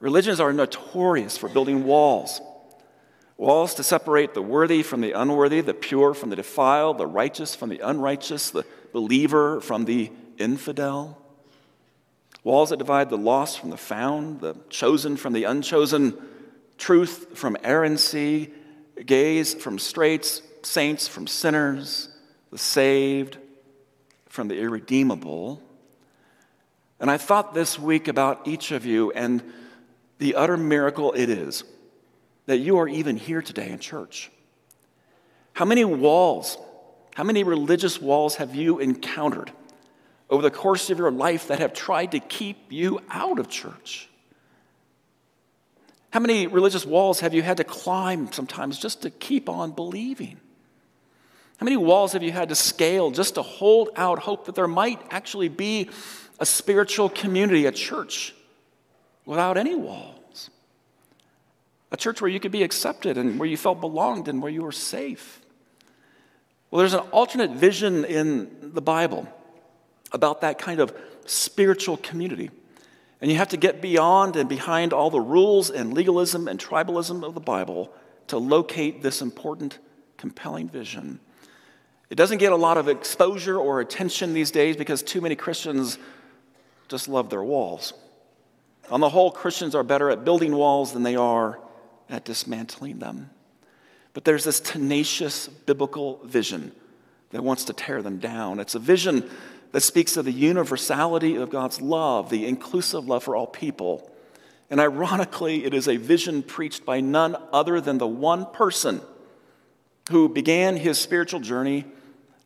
Religions 0.00 0.40
are 0.40 0.52
notorious 0.52 1.38
for 1.38 1.48
building 1.48 1.84
walls 1.84 2.40
walls 3.36 3.74
to 3.74 3.82
separate 3.82 4.34
the 4.34 4.42
worthy 4.42 4.82
from 4.82 5.00
the 5.00 5.12
unworthy, 5.12 5.60
the 5.60 5.74
pure 5.74 6.14
from 6.14 6.30
the 6.30 6.36
defiled, 6.36 6.98
the 6.98 7.06
righteous 7.06 7.54
from 7.54 7.68
the 7.68 7.80
unrighteous, 7.80 8.50
the 8.50 8.64
believer 8.92 9.60
from 9.60 9.84
the 9.84 10.10
infidel. 10.38 11.20
Walls 12.44 12.70
that 12.70 12.76
divide 12.76 13.08
the 13.08 13.16
lost 13.16 13.58
from 13.58 13.70
the 13.70 13.76
found, 13.76 14.40
the 14.40 14.54
chosen 14.68 15.16
from 15.16 15.32
the 15.32 15.44
unchosen, 15.44 16.14
truth 16.76 17.28
from 17.34 17.56
errancy, 17.64 18.52
gays 19.06 19.54
from 19.54 19.78
straights, 19.78 20.42
saints 20.62 21.08
from 21.08 21.26
sinners, 21.26 22.10
the 22.50 22.58
saved 22.58 23.38
from 24.28 24.48
the 24.48 24.58
irredeemable. 24.58 25.62
And 27.00 27.10
I 27.10 27.16
thought 27.16 27.54
this 27.54 27.78
week 27.78 28.08
about 28.08 28.46
each 28.46 28.72
of 28.72 28.84
you 28.84 29.10
and 29.12 29.42
the 30.18 30.34
utter 30.34 30.56
miracle 30.56 31.12
it 31.12 31.30
is 31.30 31.64
that 32.46 32.58
you 32.58 32.78
are 32.78 32.88
even 32.88 33.16
here 33.16 33.42
today 33.42 33.70
in 33.70 33.78
church. 33.78 34.30
How 35.54 35.64
many 35.64 35.84
walls, 35.84 36.58
how 37.14 37.24
many 37.24 37.42
religious 37.42 38.00
walls 38.00 38.36
have 38.36 38.54
you 38.54 38.80
encountered? 38.80 39.50
Over 40.30 40.42
the 40.42 40.50
course 40.50 40.90
of 40.90 40.98
your 40.98 41.10
life 41.10 41.48
that 41.48 41.58
have 41.58 41.72
tried 41.72 42.12
to 42.12 42.20
keep 42.20 42.70
you 42.70 43.00
out 43.10 43.38
of 43.38 43.48
church? 43.48 44.08
How 46.10 46.20
many 46.20 46.46
religious 46.46 46.86
walls 46.86 47.20
have 47.20 47.34
you 47.34 47.42
had 47.42 47.56
to 47.56 47.64
climb 47.64 48.30
sometimes 48.32 48.78
just 48.78 49.02
to 49.02 49.10
keep 49.10 49.48
on 49.48 49.72
believing? 49.72 50.38
How 51.58 51.64
many 51.64 51.76
walls 51.76 52.12
have 52.12 52.22
you 52.22 52.32
had 52.32 52.48
to 52.50 52.54
scale 52.54 53.10
just 53.10 53.34
to 53.34 53.42
hold 53.42 53.90
out 53.96 54.20
hope 54.20 54.46
that 54.46 54.54
there 54.54 54.68
might 54.68 55.00
actually 55.10 55.48
be 55.48 55.90
a 56.38 56.46
spiritual 56.46 57.08
community, 57.08 57.66
a 57.66 57.72
church, 57.72 58.34
without 59.24 59.56
any 59.56 59.74
walls? 59.74 60.14
a 61.94 61.96
church 61.96 62.20
where 62.20 62.30
you 62.30 62.40
could 62.40 62.50
be 62.50 62.64
accepted 62.64 63.16
and 63.16 63.38
where 63.38 63.48
you 63.48 63.56
felt 63.56 63.80
belonged 63.80 64.26
and 64.26 64.42
where 64.42 64.50
you 64.50 64.62
were 64.62 64.72
safe. 64.72 65.40
Well, 66.70 66.80
there's 66.80 66.92
an 66.92 67.06
alternate 67.12 67.52
vision 67.52 68.04
in 68.04 68.72
the 68.74 68.82
Bible 68.82 69.28
about 70.14 70.40
that 70.40 70.58
kind 70.58 70.80
of 70.80 70.96
spiritual 71.26 71.98
community. 71.98 72.50
And 73.20 73.30
you 73.30 73.36
have 73.36 73.48
to 73.48 73.56
get 73.56 73.82
beyond 73.82 74.36
and 74.36 74.48
behind 74.48 74.92
all 74.92 75.10
the 75.10 75.20
rules 75.20 75.70
and 75.70 75.92
legalism 75.92 76.48
and 76.48 76.58
tribalism 76.58 77.24
of 77.24 77.34
the 77.34 77.40
Bible 77.40 77.92
to 78.28 78.38
locate 78.38 79.02
this 79.02 79.20
important, 79.20 79.78
compelling 80.16 80.68
vision. 80.68 81.20
It 82.10 82.14
doesn't 82.14 82.38
get 82.38 82.52
a 82.52 82.56
lot 82.56 82.78
of 82.78 82.88
exposure 82.88 83.58
or 83.58 83.80
attention 83.80 84.34
these 84.34 84.50
days 84.50 84.76
because 84.76 85.02
too 85.02 85.20
many 85.20 85.34
Christians 85.36 85.98
just 86.88 87.08
love 87.08 87.28
their 87.28 87.42
walls. 87.42 87.92
On 88.90 89.00
the 89.00 89.08
whole, 89.08 89.30
Christians 89.30 89.74
are 89.74 89.82
better 89.82 90.10
at 90.10 90.24
building 90.24 90.54
walls 90.54 90.92
than 90.92 91.02
they 91.02 91.16
are 91.16 91.58
at 92.08 92.24
dismantling 92.24 92.98
them. 92.98 93.30
But 94.12 94.24
there's 94.24 94.44
this 94.44 94.60
tenacious 94.60 95.48
biblical 95.48 96.20
vision 96.24 96.72
that 97.30 97.42
wants 97.42 97.64
to 97.64 97.72
tear 97.72 98.00
them 98.02 98.18
down. 98.18 98.60
It's 98.60 98.74
a 98.74 98.78
vision 98.78 99.28
that 99.74 99.80
speaks 99.80 100.16
of 100.16 100.24
the 100.24 100.30
universality 100.30 101.34
of 101.34 101.50
God's 101.50 101.80
love, 101.80 102.30
the 102.30 102.46
inclusive 102.46 103.08
love 103.08 103.24
for 103.24 103.34
all 103.34 103.48
people. 103.48 104.08
And 104.70 104.78
ironically, 104.78 105.64
it 105.64 105.74
is 105.74 105.88
a 105.88 105.96
vision 105.96 106.44
preached 106.44 106.84
by 106.84 107.00
none 107.00 107.36
other 107.52 107.80
than 107.80 107.98
the 107.98 108.06
one 108.06 108.46
person 108.46 109.00
who 110.12 110.28
began 110.28 110.76
his 110.76 111.00
spiritual 111.00 111.40
journey 111.40 111.86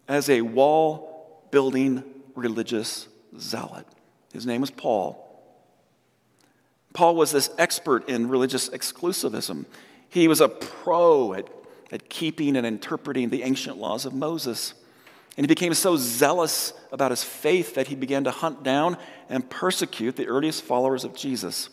as 0.08 0.30
a 0.30 0.40
wall 0.40 1.44
building 1.50 2.02
religious 2.34 3.06
zealot. 3.38 3.86
His 4.32 4.46
name 4.46 4.62
was 4.62 4.70
Paul. 4.70 5.22
Paul 6.94 7.14
was 7.14 7.30
this 7.30 7.50
expert 7.58 8.08
in 8.08 8.30
religious 8.30 8.70
exclusivism. 8.70 9.66
He 10.08 10.28
was 10.28 10.40
a 10.40 10.48
pro 10.48 11.34
at, 11.34 11.46
at 11.92 12.08
keeping 12.08 12.56
and 12.56 12.66
interpreting 12.66 13.28
the 13.28 13.42
ancient 13.42 13.76
laws 13.76 14.06
of 14.06 14.14
Moses. 14.14 14.72
And 15.38 15.44
he 15.44 15.46
became 15.46 15.72
so 15.72 15.96
zealous 15.96 16.72
about 16.90 17.12
his 17.12 17.22
faith 17.22 17.76
that 17.76 17.86
he 17.86 17.94
began 17.94 18.24
to 18.24 18.32
hunt 18.32 18.64
down 18.64 18.96
and 19.28 19.48
persecute 19.48 20.16
the 20.16 20.26
earliest 20.26 20.64
followers 20.64 21.04
of 21.04 21.14
Jesus. 21.14 21.70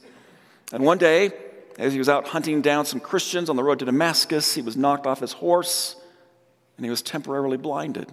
And 0.72 0.84
one 0.84 1.00
day, 1.00 1.32
as 1.80 1.92
he 1.92 1.98
was 1.98 2.08
out 2.08 2.28
hunting 2.28 2.62
down 2.62 2.86
some 2.86 3.00
Christians 3.00 3.50
on 3.50 3.56
the 3.56 3.64
road 3.64 3.80
to 3.80 3.86
Damascus, 3.86 4.54
he 4.54 4.62
was 4.62 4.78
knocked 4.78 5.08
off 5.08 5.20
his 5.20 5.32
horse 5.32 5.96
and 6.78 6.86
he 6.86 6.92
was 6.92 7.02
temporarily 7.02 7.58
blinded. 7.58 8.12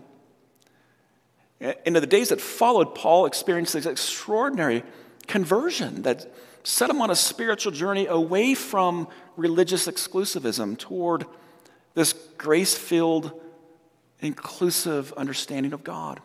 And 1.60 1.76
In 1.84 1.92
the 1.92 2.06
days 2.06 2.30
that 2.30 2.40
followed, 2.40 2.94
Paul 2.94 3.26
experienced 3.26 3.74
this 3.74 3.84
extraordinary 3.84 4.82
conversion 5.26 6.00
that 6.04 6.32
set 6.64 6.88
him 6.88 7.02
on 7.02 7.10
a 7.10 7.14
spiritual 7.14 7.72
journey 7.72 8.06
away 8.06 8.54
from 8.54 9.06
religious 9.36 9.86
exclusivism 9.86 10.78
toward 10.78 11.26
this 11.92 12.14
grace 12.38 12.74
filled, 12.74 13.38
inclusive 14.22 15.12
understanding 15.14 15.72
of 15.72 15.84
God. 15.84 16.20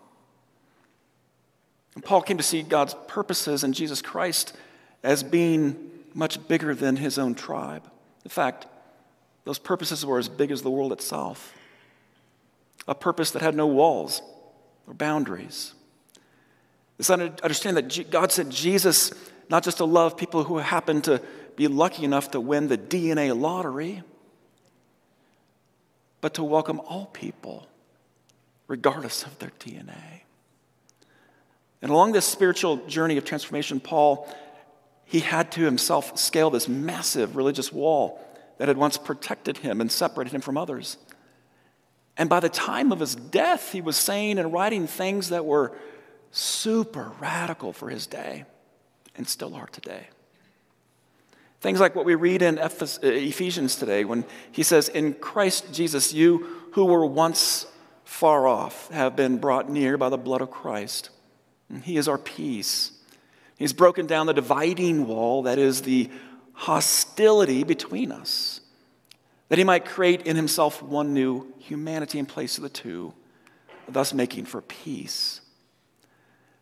And 1.96 2.04
Paul 2.04 2.22
came 2.22 2.38
to 2.38 2.44
see 2.44 2.62
God's 2.62 2.96
purposes 3.08 3.64
in 3.64 3.74
Jesus 3.74 4.02
Christ 4.02 4.56
as 5.04 5.24
being 5.24 5.92
much 6.14 6.48
bigger 6.48 6.76
than 6.76 6.96
his 6.96 7.18
own 7.18 7.36
tribe. 7.36 7.84
In 8.24 8.30
fact, 8.30 8.68
those 9.46 9.60
purposes 9.60 10.06
were 10.06 10.20
as 10.20 10.30
big 10.30 10.52
as 10.52 10.62
the 10.62 10.70
world 10.70 10.92
itself. 10.92 11.54
A 12.88 12.96
purpose 12.96 13.32
that 13.32 13.42
had 13.42 13.56
no 13.56 13.68
walls 13.68 14.22
or 14.86 14.94
boundaries. 14.94 15.74
This 16.98 17.10
understand 17.10 17.78
that 17.78 18.12
God 18.12 18.32
sent 18.32 18.50
Jesus 18.50 19.12
not 19.50 19.64
just 19.64 19.78
to 19.78 19.86
love 19.86 20.18
people 20.18 20.44
who 20.44 20.58
happen 20.58 21.02
to 21.04 21.22
be 21.56 21.68
lucky 21.68 22.04
enough 22.04 22.32
to 22.32 22.40
win 22.40 22.68
the 22.68 22.78
DNA 22.78 23.40
lottery, 23.40 24.04
but 26.22 26.34
to 26.36 26.44
welcome 26.44 26.80
all 26.82 27.06
people, 27.08 27.68
regardless 28.68 29.24
of 29.24 29.38
their 29.40 29.52
DNA. 29.60 30.22
And 31.82 31.92
along 31.92 32.12
this 32.12 32.26
spiritual 32.26 32.78
journey 32.88 33.18
of 33.18 33.26
transformation, 33.26 33.80
Paul, 33.80 34.28
he 35.06 35.20
had 35.20 35.52
to 35.54 35.62
himself 35.62 36.18
scale 36.18 36.50
this 36.50 36.68
massive 36.68 37.36
religious 37.36 37.72
wall 37.72 38.20
that 38.58 38.68
had 38.68 38.78
once 38.78 38.98
protected 38.98 39.58
him 39.58 39.80
and 39.80 39.92
separated 39.92 40.34
him 40.34 40.42
from 40.42 40.58
others. 40.58 40.98
And 42.18 42.30
by 42.30 42.40
the 42.40 42.50
time 42.50 42.92
of 42.92 43.00
his 43.00 43.16
death, 43.16 43.72
he 43.72 43.82
was 43.82 43.96
saying 43.96 44.40
and 44.40 44.52
writing 44.52 44.88
things 44.88 45.30
that 45.30 45.46
were 45.46 45.78
super 46.32 47.12
radical 47.20 47.72
for 47.72 47.90
his 47.90 48.08
day 48.08 48.46
and 49.16 49.28
still 49.28 49.56
are 49.56 49.68
today. 49.68 50.08
Things 51.62 51.80
like 51.80 51.96
what 51.96 52.06
we 52.06 52.16
read 52.16 52.42
in 52.42 52.60
uh, 52.60 52.70
Ephesians 53.02 53.76
today 53.76 54.04
when 54.04 54.26
he 54.52 54.64
says, 54.64 54.90
In 54.90 55.14
Christ 55.14 55.74
Jesus, 55.74 56.14
you 56.14 56.48
who 56.72 56.86
were 56.86 57.06
once 57.06 57.66
far 58.08 58.48
off 58.48 58.90
have 58.90 59.18
been 59.18 59.38
brought 59.38 59.70
near 59.70 59.98
by 59.98 60.08
the 60.08 60.18
blood 60.18 60.40
of 60.40 60.50
Christ. 60.50 61.10
And 61.70 61.84
he 61.84 61.98
is 61.98 62.08
our 62.08 62.18
peace. 62.18 62.92
He's 63.58 63.74
broken 63.74 64.06
down 64.06 64.28
the 64.28 64.34
dividing 64.34 65.08
wall 65.08 65.44
that 65.44 65.60
is 65.60 65.82
the 65.82 66.10
hostility 66.54 67.64
between 67.64 68.12
us, 68.12 68.62
that 69.50 69.58
he 69.58 69.66
might 69.66 69.86
create 69.86 70.26
in 70.26 70.38
himself 70.38 70.82
one 70.82 71.14
new 71.14 71.54
humanity 71.60 72.18
in 72.18 72.26
place 72.26 72.58
of 72.58 72.64
the 72.64 72.70
two, 72.70 73.14
thus 73.90 74.14
making 74.14 74.46
for 74.46 74.62
peace. 74.62 75.42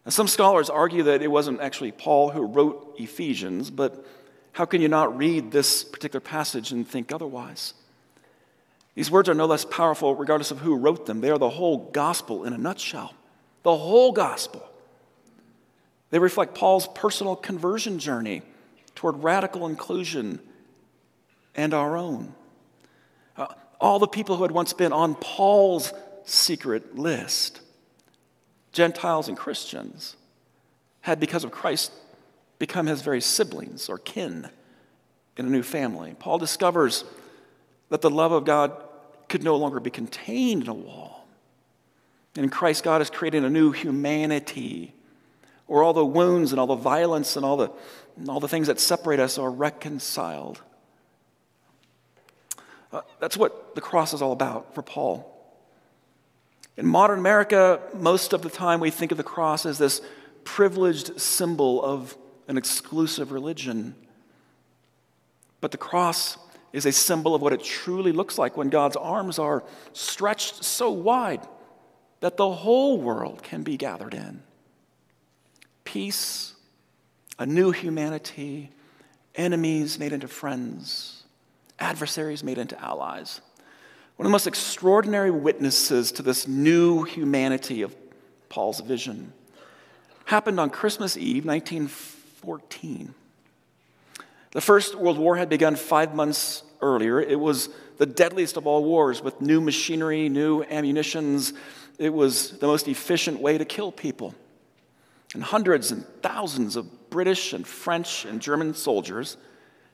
Now, 0.04 0.10
some 0.10 0.28
scholars 0.28 0.70
argue 0.70 1.04
that 1.04 1.22
it 1.22 1.30
wasn't 1.30 1.62
actually 1.62 1.92
Paul 1.92 2.32
who 2.32 2.42
wrote 2.42 2.96
Ephesians, 2.98 3.70
but 3.70 4.04
how 4.54 4.66
can 4.66 4.82
you 4.82 4.88
not 4.88 5.16
read 5.16 5.52
this 5.52 5.84
particular 5.84 6.22
passage 6.22 6.72
and 6.72 6.88
think 6.88 7.12
otherwise? 7.12 7.76
These 8.96 9.12
words 9.12 9.30
are 9.30 9.34
no 9.34 9.46
less 9.46 9.66
powerful 9.66 10.16
regardless 10.16 10.52
of 10.52 10.60
who 10.60 10.76
wrote 10.76 11.06
them. 11.06 11.22
They 11.22 11.30
are 11.30 11.38
the 11.38 11.50
whole 11.50 11.90
gospel 11.92 12.46
in 12.46 12.54
a 12.54 12.58
nutshell. 12.58 13.14
The 13.64 13.76
whole 13.76 14.12
gospel. 14.12 14.68
They 16.10 16.20
reflect 16.20 16.56
Paul's 16.56 16.88
personal 16.88 17.36
conversion 17.36 18.00
journey 18.00 18.42
toward 18.96 19.24
radical 19.24 19.68
inclusion 19.68 20.40
and 21.56 21.74
our 21.74 21.98
own. 21.98 22.34
Uh, 23.36 23.48
all 23.82 24.00
the 24.00 24.08
people 24.08 24.38
who 24.38 24.44
had 24.44 24.52
once 24.52 24.72
been 24.72 24.94
on 24.94 25.16
Paul's 25.16 25.94
secret 26.24 26.98
list 26.98 27.62
Gentiles 28.76 29.30
and 29.30 29.38
Christians, 29.38 30.18
had, 31.00 31.18
because 31.18 31.46
of 31.46 31.52
Christ, 31.52 31.94
become 32.60 32.88
his 32.88 33.02
very 33.02 33.22
siblings 33.22 33.88
or 33.88 33.98
kin 33.98 34.50
in 35.38 35.46
a 35.46 35.50
new 35.50 35.64
family. 35.64 36.14
Paul 36.20 36.40
discovers 36.40 37.06
that 37.88 38.02
the 38.02 38.10
love 38.10 38.34
of 38.34 38.44
God 38.44 38.74
could 39.28 39.44
no 39.44 39.56
longer 39.56 39.80
be 39.80 39.90
contained 39.90 40.64
in 40.64 40.70
a 40.70 40.74
wall. 40.74 41.28
And 42.36 42.44
in 42.44 42.50
Christ, 42.50 42.84
God 42.84 43.02
is 43.02 43.10
creating 43.10 43.46
a 43.46 43.50
new 43.50 43.72
humanity 43.72 44.94
where 45.68 45.82
all 45.82 45.94
the 45.94 46.06
wounds 46.06 46.52
and 46.52 46.60
all 46.60 46.68
the 46.68 46.76
violence 46.76 47.36
and 47.36 47.46
all 47.46 47.58
the, 47.58 47.72
and 48.18 48.30
all 48.30 48.40
the 48.40 48.48
things 48.48 48.68
that 48.68 48.80
separate 48.80 49.20
us 49.20 49.38
are 49.38 49.50
reconciled. 49.50 50.62
Uh, 52.92 53.02
that's 53.20 53.36
what 53.36 53.76
the 53.76 53.82
cross 53.82 54.14
is 54.14 54.22
all 54.22 54.32
about 54.32 54.76
for 54.76 54.82
Paul. 54.82 55.32
In 56.78 56.86
modern 56.86 57.20
America, 57.20 57.80
most 57.94 58.34
of 58.34 58.42
the 58.42 58.50
time 58.50 58.80
we 58.80 58.92
think 58.92 59.12
of 59.12 59.18
the 59.18 59.24
cross 59.24 59.66
as 59.66 59.78
this 59.78 60.02
privileged 60.44 61.20
symbol 61.20 61.84
of 61.84 62.18
an 62.48 62.58
exclusive 62.58 63.32
religion. 63.32 63.96
But 65.62 65.72
the 65.72 65.78
cross 65.78 66.38
is 66.76 66.86
a 66.86 66.92
symbol 66.92 67.34
of 67.34 67.42
what 67.42 67.54
it 67.54 67.64
truly 67.64 68.12
looks 68.12 68.38
like 68.38 68.58
when 68.58 68.70
God's 68.70 68.98
arms 68.98 69.40
are 69.40 69.64
stretched 69.94 70.64
so 70.64 70.92
wide 70.92 71.48
that 72.20 72.36
the 72.36 72.52
whole 72.52 73.00
world 73.00 73.42
can 73.42 73.64
be 73.64 73.78
gathered 73.78 74.14
in. 74.14 74.44
Peace, 75.86 76.54
a 77.40 77.46
new 77.46 77.72
humanity, 77.72 78.72
enemies 79.36 79.98
made 79.98 80.12
into 80.12 80.28
friends, 80.28 81.24
adversaries 81.80 82.44
made 82.44 82.58
into 82.58 82.78
allies. 82.84 83.40
One 84.18 84.26
of 84.26 84.30
the 84.30 84.34
most 84.34 84.48
extraordinary 84.48 85.32
witnesses 85.32 86.12
to 86.14 86.24
this 86.24 86.46
new 86.46 87.04
humanity 87.04 87.84
of 87.84 87.96
Paul's 88.50 88.82
vision 88.82 89.32
happened 90.26 90.60
on 90.60 90.70
Christmas 90.70 91.16
Eve, 91.16 91.46
1914. 91.46 93.16
The 94.56 94.62
First 94.62 94.96
World 94.96 95.18
War 95.18 95.36
had 95.36 95.50
begun 95.50 95.76
five 95.76 96.16
months 96.16 96.64
earlier. 96.80 97.20
It 97.20 97.38
was 97.38 97.68
the 97.98 98.06
deadliest 98.06 98.56
of 98.56 98.66
all 98.66 98.86
wars 98.86 99.22
with 99.22 99.42
new 99.42 99.60
machinery, 99.60 100.30
new 100.30 100.64
ammunitions. 100.64 101.52
It 102.00 102.14
was 102.14 102.52
the 102.52 102.66
most 102.66 102.88
efficient 102.88 103.42
way 103.42 103.58
to 103.58 103.66
kill 103.66 103.92
people. 103.92 104.34
And 105.34 105.44
hundreds 105.44 105.92
and 105.92 106.06
thousands 106.22 106.78
of 106.78 107.10
British 107.10 107.52
and 107.52 107.68
French 107.68 108.24
and 108.24 108.42
German 108.42 108.74
soldiers 108.76 109.36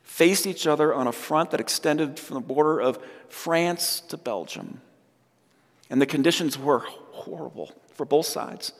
faced 0.03 0.45
each 0.45 0.67
other 0.67 0.93
on 0.93 1.07
a 1.07 1.11
front 1.11 1.49
that 1.49 1.59
extended 1.59 2.19
from 2.19 2.35
the 2.35 2.41
border 2.41 2.79
of 2.79 2.99
France 3.29 4.01
to 4.09 4.17
Belgium. 4.17 4.79
And 5.89 5.99
the 5.99 6.05
conditions 6.05 6.59
were 6.59 6.83
horrible 7.13 7.73
for 7.95 8.05
both 8.05 8.27
sides. 8.27 8.73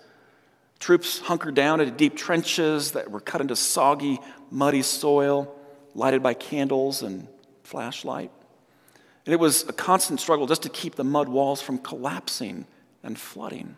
Troops 0.77 1.21
hunkered 1.21 1.55
down 1.55 1.81
into 1.81 1.91
deep 1.91 2.15
trenches 2.15 2.91
that 2.91 3.09
were 3.09 3.19
cut 3.19 3.41
into 3.41 3.55
soggy, 3.55 4.19
muddy 4.51 4.83
soil, 4.83 5.57
lighted 5.95 6.23
by 6.23 6.33
candles 6.33 7.01
and 7.01 7.27
flashlight. 7.63 8.31
And 9.25 9.33
it 9.33 9.39
was 9.39 9.67
a 9.67 9.73
constant 9.73 10.19
struggle 10.19 10.47
just 10.47 10.63
to 10.63 10.69
keep 10.69 10.95
the 10.95 11.03
mud 11.03 11.29
walls 11.29 11.61
from 11.61 11.77
collapsing 11.77 12.65
and 13.03 13.17
flooding. 13.17 13.77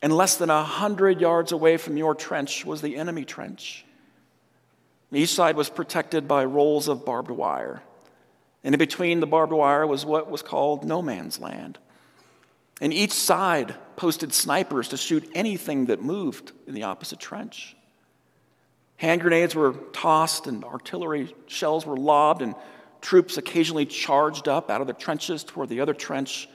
And 0.00 0.14
less 0.14 0.36
than 0.36 0.50
a 0.50 0.62
hundred 0.62 1.20
yards 1.20 1.52
away 1.52 1.76
from 1.76 1.96
your 1.96 2.14
trench 2.14 2.64
was 2.64 2.82
the 2.82 2.96
enemy 2.96 3.24
trench. 3.24 3.84
Each 5.12 5.32
side 5.32 5.56
was 5.56 5.70
protected 5.70 6.26
by 6.26 6.44
rolls 6.44 6.88
of 6.88 7.04
barbed 7.04 7.30
wire. 7.30 7.82
And 8.62 8.74
in 8.74 8.78
between 8.78 9.20
the 9.20 9.26
barbed 9.26 9.52
wire 9.52 9.86
was 9.86 10.04
what 10.04 10.30
was 10.30 10.42
called 10.42 10.84
no 10.84 11.02
man's 11.02 11.38
land. 11.38 11.78
And 12.80 12.92
each 12.92 13.12
side 13.12 13.74
posted 13.96 14.32
snipers 14.32 14.88
to 14.88 14.96
shoot 14.96 15.30
anything 15.34 15.86
that 15.86 16.02
moved 16.02 16.52
in 16.66 16.74
the 16.74 16.82
opposite 16.82 17.20
trench. 17.20 17.76
Hand 19.04 19.20
grenades 19.20 19.54
were 19.54 19.74
tossed, 19.92 20.46
and 20.46 20.64
artillery 20.64 21.34
shells 21.46 21.84
were 21.84 21.94
lobbed, 21.98 22.40
and 22.40 22.54
troops 23.02 23.36
occasionally 23.36 23.84
charged 23.84 24.48
up 24.48 24.70
out 24.70 24.80
of 24.80 24.86
the 24.86 24.94
trenches 24.94 25.44
toward 25.44 25.68
the 25.68 25.82
other 25.82 25.92
trench, 25.92 26.48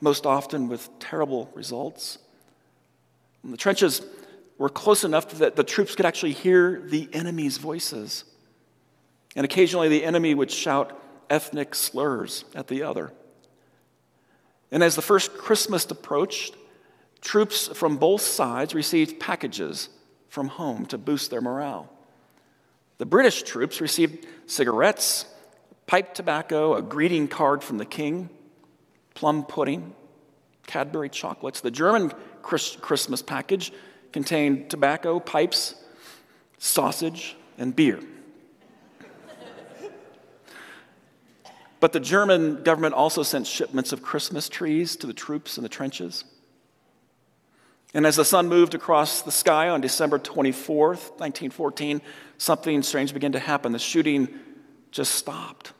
most 0.00 0.26
often 0.26 0.66
with 0.66 0.90
terrible 0.98 1.48
results. 1.54 2.18
And 3.44 3.52
the 3.52 3.56
trenches 3.56 4.02
were 4.58 4.68
close 4.68 5.04
enough 5.04 5.28
that 5.38 5.54
the 5.54 5.62
troops 5.62 5.94
could 5.94 6.04
actually 6.04 6.32
hear 6.32 6.82
the 6.84 7.08
enemy's 7.12 7.56
voices. 7.58 8.24
And 9.36 9.44
occasionally 9.44 9.88
the 9.88 10.04
enemy 10.04 10.34
would 10.34 10.50
shout 10.50 11.00
ethnic 11.30 11.72
slurs 11.76 12.46
at 12.52 12.66
the 12.66 12.82
other. 12.82 13.12
And 14.72 14.82
as 14.82 14.96
the 14.96 15.02
first 15.02 15.38
Christmas 15.38 15.88
approached, 15.88 16.56
troops 17.20 17.68
from 17.68 17.96
both 17.96 18.22
sides 18.22 18.74
received 18.74 19.20
packages 19.20 19.88
from 20.36 20.48
home 20.48 20.84
to 20.84 20.98
boost 20.98 21.30
their 21.30 21.40
morale. 21.40 21.90
The 22.98 23.06
British 23.06 23.42
troops 23.42 23.80
received 23.80 24.26
cigarettes, 24.44 25.24
pipe 25.86 26.12
tobacco, 26.12 26.74
a 26.74 26.82
greeting 26.82 27.26
card 27.26 27.64
from 27.64 27.78
the 27.78 27.86
king, 27.86 28.28
plum 29.14 29.46
pudding, 29.46 29.94
Cadbury 30.66 31.08
chocolates. 31.08 31.62
The 31.62 31.70
German 31.70 32.12
Christmas 32.42 33.22
package 33.22 33.72
contained 34.12 34.68
tobacco, 34.68 35.20
pipes, 35.20 35.74
sausage, 36.58 37.34
and 37.56 37.74
beer. 37.74 37.98
but 41.80 41.94
the 41.94 42.00
German 42.00 42.62
government 42.62 42.92
also 42.92 43.22
sent 43.22 43.46
shipments 43.46 43.90
of 43.90 44.02
Christmas 44.02 44.50
trees 44.50 44.96
to 44.96 45.06
the 45.06 45.14
troops 45.14 45.56
in 45.56 45.62
the 45.62 45.70
trenches. 45.70 46.24
And 47.94 48.06
as 48.06 48.16
the 48.16 48.24
sun 48.24 48.48
moved 48.48 48.74
across 48.74 49.22
the 49.22 49.32
sky 49.32 49.68
on 49.68 49.80
December 49.80 50.18
24th, 50.18 51.18
1914, 51.18 52.02
something 52.38 52.82
strange 52.82 53.14
began 53.14 53.32
to 53.32 53.38
happen. 53.38 53.72
The 53.72 53.78
shooting 53.78 54.28
just 54.90 55.14
stopped. 55.14 55.72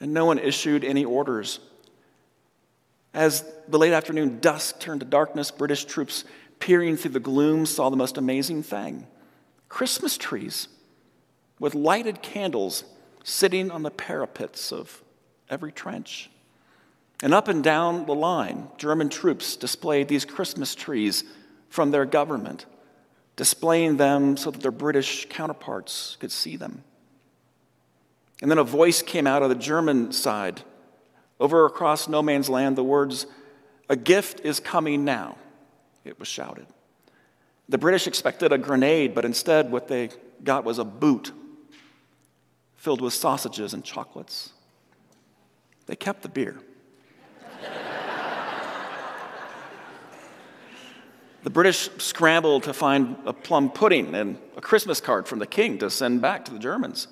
And 0.00 0.12
no 0.12 0.26
one 0.26 0.38
issued 0.38 0.84
any 0.84 1.04
orders. 1.04 1.60
As 3.14 3.44
the 3.68 3.78
late 3.78 3.94
afternoon 3.94 4.40
dusk 4.40 4.78
turned 4.78 5.00
to 5.00 5.06
darkness, 5.06 5.50
British 5.50 5.86
troops 5.86 6.24
peering 6.58 6.96
through 6.96 7.12
the 7.12 7.20
gloom 7.20 7.66
saw 7.66 7.88
the 7.88 7.96
most 7.96 8.18
amazing 8.18 8.62
thing 8.62 9.06
Christmas 9.68 10.16
trees 10.16 10.68
with 11.58 11.74
lighted 11.74 12.22
candles 12.22 12.84
sitting 13.24 13.70
on 13.70 13.82
the 13.82 13.90
parapets 13.90 14.72
of 14.72 15.02
every 15.48 15.72
trench. 15.72 16.30
And 17.22 17.32
up 17.32 17.48
and 17.48 17.64
down 17.64 18.06
the 18.06 18.14
line, 18.14 18.68
German 18.76 19.08
troops 19.08 19.56
displayed 19.56 20.08
these 20.08 20.24
Christmas 20.24 20.74
trees 20.74 21.24
from 21.68 21.90
their 21.90 22.04
government, 22.04 22.66
displaying 23.36 23.96
them 23.96 24.36
so 24.36 24.50
that 24.50 24.60
their 24.60 24.70
British 24.70 25.26
counterparts 25.28 26.16
could 26.20 26.30
see 26.30 26.56
them. 26.56 26.84
And 28.42 28.50
then 28.50 28.58
a 28.58 28.64
voice 28.64 29.00
came 29.00 29.26
out 29.26 29.42
of 29.42 29.48
the 29.48 29.54
German 29.54 30.12
side. 30.12 30.62
Over 31.40 31.64
across 31.64 32.08
no 32.08 32.22
man's 32.22 32.50
land, 32.50 32.76
the 32.76 32.84
words, 32.84 33.26
A 33.88 33.96
gift 33.96 34.40
is 34.40 34.60
coming 34.60 35.04
now, 35.04 35.36
it 36.04 36.18
was 36.18 36.28
shouted. 36.28 36.66
The 37.68 37.78
British 37.78 38.06
expected 38.06 38.52
a 38.52 38.58
grenade, 38.58 39.14
but 39.14 39.24
instead, 39.24 39.72
what 39.72 39.88
they 39.88 40.10
got 40.44 40.64
was 40.64 40.78
a 40.78 40.84
boot 40.84 41.32
filled 42.76 43.00
with 43.00 43.12
sausages 43.12 43.74
and 43.74 43.82
chocolates. 43.82 44.52
They 45.86 45.96
kept 45.96 46.22
the 46.22 46.28
beer. 46.28 46.58
The 51.46 51.50
British 51.50 51.88
scrambled 51.98 52.64
to 52.64 52.72
find 52.72 53.14
a 53.24 53.32
plum 53.32 53.70
pudding 53.70 54.16
and 54.16 54.36
a 54.56 54.60
Christmas 54.60 55.00
card 55.00 55.28
from 55.28 55.38
the 55.38 55.46
king 55.46 55.78
to 55.78 55.88
send 55.90 56.20
back 56.20 56.44
to 56.46 56.52
the 56.52 56.58
Germans. 56.58 57.06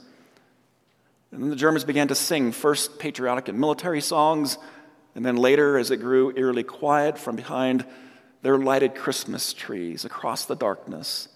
And 1.31 1.41
then 1.41 1.51
the 1.51 1.57
Germans 1.57 1.85
began 1.85 2.09
to 2.09 2.17
sing 2.17 2.51
first 2.51 2.99
patriotic 2.99 3.47
and 3.47 3.61
military 3.61 4.01
songs, 4.01 4.59
and 5.15 5.25
then 5.25 5.37
later, 5.37 5.79
as 5.79 5.93
it 5.93 5.99
grew 5.99 6.37
eerily 6.37 6.65
quiet 6.65 7.17
from 7.17 7.37
behind 7.37 7.87
their 8.43 8.59
lighted 8.59 8.97
Christmas 8.97 9.53
trees 9.53 10.05
across 10.05 10.47
the 10.47 10.57
darkness, 10.57 11.29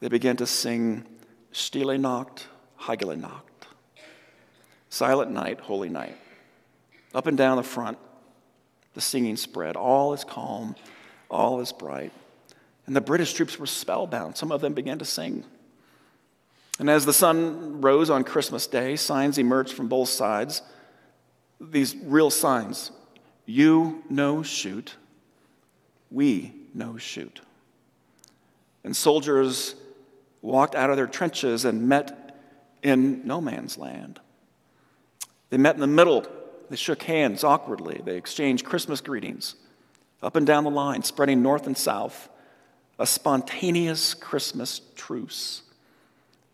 they 0.00 0.08
began 0.08 0.36
to 0.38 0.46
sing 0.46 1.06
Stille 1.52 1.96
Nacht, 1.98 2.48
Heilige 2.80 3.16
Nacht. 3.16 3.68
Silent 4.88 5.30
night, 5.30 5.60
holy 5.60 5.88
night. 5.88 6.16
Up 7.14 7.28
and 7.28 7.38
down 7.38 7.58
the 7.58 7.62
front, 7.62 7.96
the 8.94 9.00
singing 9.00 9.36
spread. 9.36 9.76
All 9.76 10.12
is 10.14 10.24
calm, 10.24 10.74
all 11.30 11.60
is 11.60 11.72
bright. 11.72 12.10
And 12.90 12.96
the 12.96 13.00
British 13.00 13.34
troops 13.34 13.56
were 13.56 13.66
spellbound. 13.66 14.36
Some 14.36 14.50
of 14.50 14.60
them 14.60 14.74
began 14.74 14.98
to 14.98 15.04
sing. 15.04 15.44
And 16.80 16.90
as 16.90 17.06
the 17.06 17.12
sun 17.12 17.80
rose 17.80 18.10
on 18.10 18.24
Christmas 18.24 18.66
Day, 18.66 18.96
signs 18.96 19.38
emerged 19.38 19.74
from 19.74 19.86
both 19.86 20.08
sides. 20.08 20.60
These 21.60 21.94
real 22.02 22.30
signs 22.30 22.90
you 23.46 24.02
no 24.10 24.42
shoot, 24.42 24.96
we 26.10 26.52
no 26.74 26.96
shoot. 26.96 27.40
And 28.82 28.96
soldiers 28.96 29.76
walked 30.42 30.74
out 30.74 30.90
of 30.90 30.96
their 30.96 31.06
trenches 31.06 31.64
and 31.64 31.88
met 31.88 32.40
in 32.82 33.24
no 33.24 33.40
man's 33.40 33.78
land. 33.78 34.18
They 35.50 35.58
met 35.58 35.76
in 35.76 35.80
the 35.80 35.86
middle. 35.86 36.26
They 36.68 36.74
shook 36.74 37.04
hands 37.04 37.44
awkwardly. 37.44 38.00
They 38.04 38.16
exchanged 38.16 38.64
Christmas 38.64 39.00
greetings 39.00 39.54
up 40.24 40.34
and 40.34 40.44
down 40.44 40.64
the 40.64 40.70
line, 40.70 41.04
spreading 41.04 41.40
north 41.40 41.68
and 41.68 41.78
south 41.78 42.28
a 43.00 43.06
spontaneous 43.06 44.12
Christmas 44.12 44.82
truce. 44.94 45.62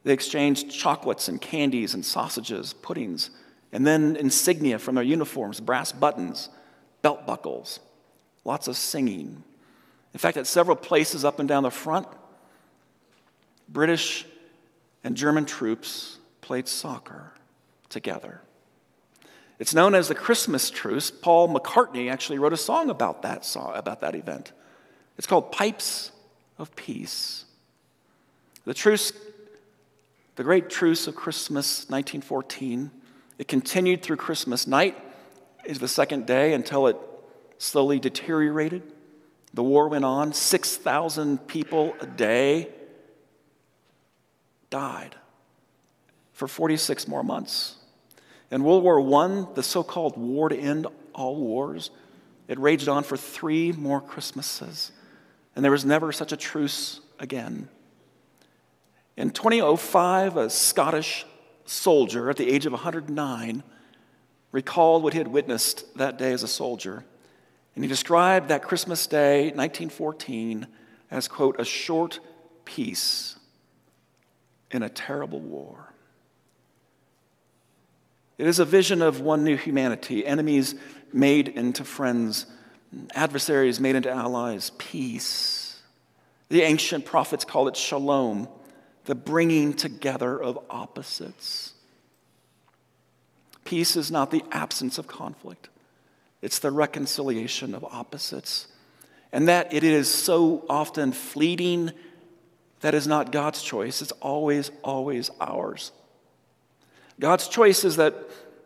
They 0.05 0.13
exchanged 0.13 0.71
chocolates 0.71 1.27
and 1.27 1.41
candies 1.41 1.93
and 1.93 2.05
sausages, 2.05 2.73
puddings, 2.73 3.31
and 3.73 3.85
then 3.85 4.15
insignia 4.15 4.79
from 4.79 4.95
their 4.95 5.05
uniforms 5.05 5.59
brass 5.59 5.91
buttons, 5.91 6.49
belt 7.03 7.27
buckles, 7.27 7.81
lots 8.45 8.69
of 8.69 8.77
singing. 8.77 9.43
In 10.15 10.19
fact, 10.19 10.37
at 10.37 10.47
several 10.47 10.77
places 10.77 11.25
up 11.25 11.41
and 11.41 11.49
down 11.49 11.65
the 11.65 11.71
front, 11.71 12.07
British 13.69 14.25
and 15.03 15.17
German 15.17 15.47
troops 15.47 16.19
played 16.43 16.69
soccer 16.69 17.33
together. 17.89 18.41
It's 19.59 19.75
known 19.75 19.97
as 19.97 20.07
the 20.07 20.15
Christmas 20.15 20.71
truce. 20.71 21.11
Paul 21.11 21.53
McCartney 21.53 22.09
actually 22.09 22.39
wrote 22.39 22.53
a 22.53 22.57
song 22.57 22.89
about 22.89 23.23
that 23.23 23.45
song, 23.45 23.73
about 23.75 24.03
that 24.03 24.15
event. 24.15 24.53
It's 25.19 25.27
called 25.27 25.51
Pipes 25.51 26.13
of 26.59 26.75
peace. 26.77 27.45
The 28.65 28.75
truce, 28.75 29.13
the 30.37 30.45
great 30.45 30.69
truce 30.69 31.07
of 31.07 31.15
Christmas 31.15 31.89
1914, 31.89 32.91
it 33.39 33.49
continued 33.49 34.03
through 34.03 34.17
Christmas 34.17 34.67
night 34.67 34.97
is 35.65 35.79
the 35.79 35.89
second 35.89 36.27
day 36.27 36.53
until 36.53 36.87
it 36.87 36.97
slowly 37.59 37.99
deteriorated. 37.99 38.83
The 39.55 39.63
war 39.63 39.89
went 39.89 40.05
on. 40.05 40.33
6,000 40.33 41.47
people 41.47 41.95
a 42.01 42.07
day 42.07 42.69
died 44.71 45.17
for 46.33 46.49
46 46.49 47.09
more 47.09 47.23
months. 47.23 47.77
In 48.51 48.63
World 48.63 48.83
War 48.83 49.01
I, 49.23 49.47
the 49.55 49.63
so 49.63 49.83
called 49.83 50.17
war 50.17 50.49
to 50.49 50.57
end 50.57 50.87
all 51.15 51.37
wars, 51.37 51.91
it 52.49 52.59
raged 52.59 52.89
on 52.89 53.03
for 53.03 53.17
three 53.17 53.73
more 53.73 54.01
Christmases 54.01 54.93
and 55.57 55.65
there 55.65 55.73
was 55.73 55.87
never 55.87 56.13
such 56.13 56.33
a 56.33 56.37
truce 56.37 57.01
again. 57.19 57.69
In 59.17 59.31
2005, 59.31 60.37
a 60.37 60.51
Scottish 60.51 61.25
soldier 61.65 62.29
at 62.29 62.37
the 62.37 62.49
age 62.49 62.67
of 62.67 62.73
109 62.73 63.63
recalled 64.53 65.03
what 65.03 65.15
he 65.15 65.19
had 65.19 65.29
witnessed 65.29 65.97
that 65.97 66.19
day 66.19 66.33
as 66.33 66.43
a 66.43 66.49
soldier. 66.49 67.05
And 67.75 67.83
he 67.83 67.89
described 67.89 68.49
that 68.49 68.63
Christmas 68.63 69.07
day, 69.07 69.45
1914, 69.45 70.67
as, 71.11 71.27
quote, 71.27 71.59
a 71.59 71.65
short 71.65 72.21
peace 72.67 73.39
in 74.71 74.83
a 74.83 74.89
terrible 74.91 75.41
war. 75.41 75.93
It 78.37 78.47
is 78.47 78.59
a 78.59 78.67
vision 78.67 79.01
of 79.01 79.23
one 79.23 79.43
new 79.43 79.57
humanity, 79.57 80.27
enemies 80.27 80.75
made 81.13 81.49
into 81.49 81.85
friends 81.85 82.45
adversaries 83.15 83.81
made 83.81 83.97
into 83.97 84.11
allies, 84.11 84.71
peace. 84.79 85.81
The 86.49 86.63
ancient 86.63 87.05
prophets 87.05 87.45
call 87.45 87.69
it 87.69 87.77
shalom, 87.77 88.49
the 89.05 89.15
bringing 89.15 89.75
together 89.75 90.41
of 90.41 90.59
opposites. 90.71 91.75
Peace 93.65 93.97
is 93.97 94.11
not 94.11 94.31
the 94.31 94.45
absence 94.53 94.99
of 94.99 95.07
conflict, 95.07 95.69
it's 96.43 96.59
the 96.59 96.71
reconciliation 96.71 97.75
of 97.75 97.85
opposites. 97.85 98.69
And 99.33 99.49
that 99.49 99.75
it 99.75 99.83
is 99.83 100.13
so 100.13 100.65
often 100.71 101.13
fleeting, 101.13 101.91
that 102.81 102.95
is 102.95 103.07
not 103.07 103.33
God's 103.33 103.61
choice. 103.61 104.01
It's 104.01 104.13
always, 104.13 104.71
always 104.85 105.31
ours. 105.41 105.91
God's 107.19 107.49
choice 107.49 107.85
is 107.85 107.97
that 107.97 108.15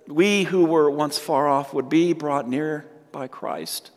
we 0.06 0.44
who 0.44 0.66
were 0.66 0.90
once 0.90 1.18
far 1.18 1.48
off 1.48 1.72
would 1.72 1.88
be 1.88 2.12
brought 2.12 2.48
near 2.48 2.86
by 3.12 3.26
Christ, 3.26 3.90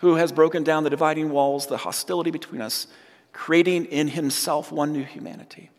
who 0.00 0.14
has 0.14 0.32
broken 0.32 0.62
down 0.62 0.84
the 0.84 0.90
dividing 0.90 1.30
walls, 1.30 1.66
the 1.66 1.78
hostility 1.78 2.30
between 2.30 2.60
us, 2.60 2.86
creating 3.32 3.84
in 3.86 4.08
himself 4.08 4.70
one 4.72 4.92
new 4.92 5.04
humanity 5.04 5.70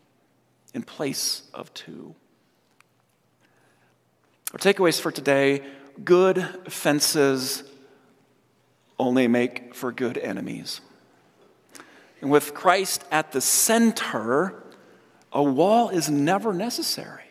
in 0.74 0.82
place 0.82 1.42
of 1.52 1.72
two. 1.74 2.14
Our 4.52 4.58
takeaways 4.58 5.00
for 5.00 5.10
today 5.10 5.62
good 6.04 6.42
fences 6.68 7.64
only 8.98 9.28
make 9.28 9.74
for 9.74 9.92
good 9.92 10.18
enemies. 10.18 10.80
And 12.20 12.30
with 12.30 12.52
Christ 12.52 13.04
at 13.10 13.32
the 13.32 13.40
center, 13.40 14.62
a 15.32 15.42
wall 15.42 15.88
is 15.88 16.10
never 16.10 16.52
necessary. 16.52 17.24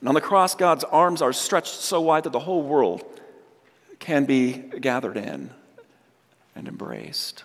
And 0.00 0.08
on 0.08 0.14
the 0.14 0.20
cross, 0.20 0.54
God's 0.54 0.84
arms 0.84 1.20
are 1.20 1.32
stretched 1.32 1.74
so 1.74 2.00
wide 2.00 2.24
that 2.24 2.32
the 2.32 2.38
whole 2.38 2.62
world 2.62 3.19
can 4.00 4.24
be 4.24 4.52
gathered 4.80 5.16
in 5.16 5.50
and 6.56 6.66
embraced. 6.66 7.44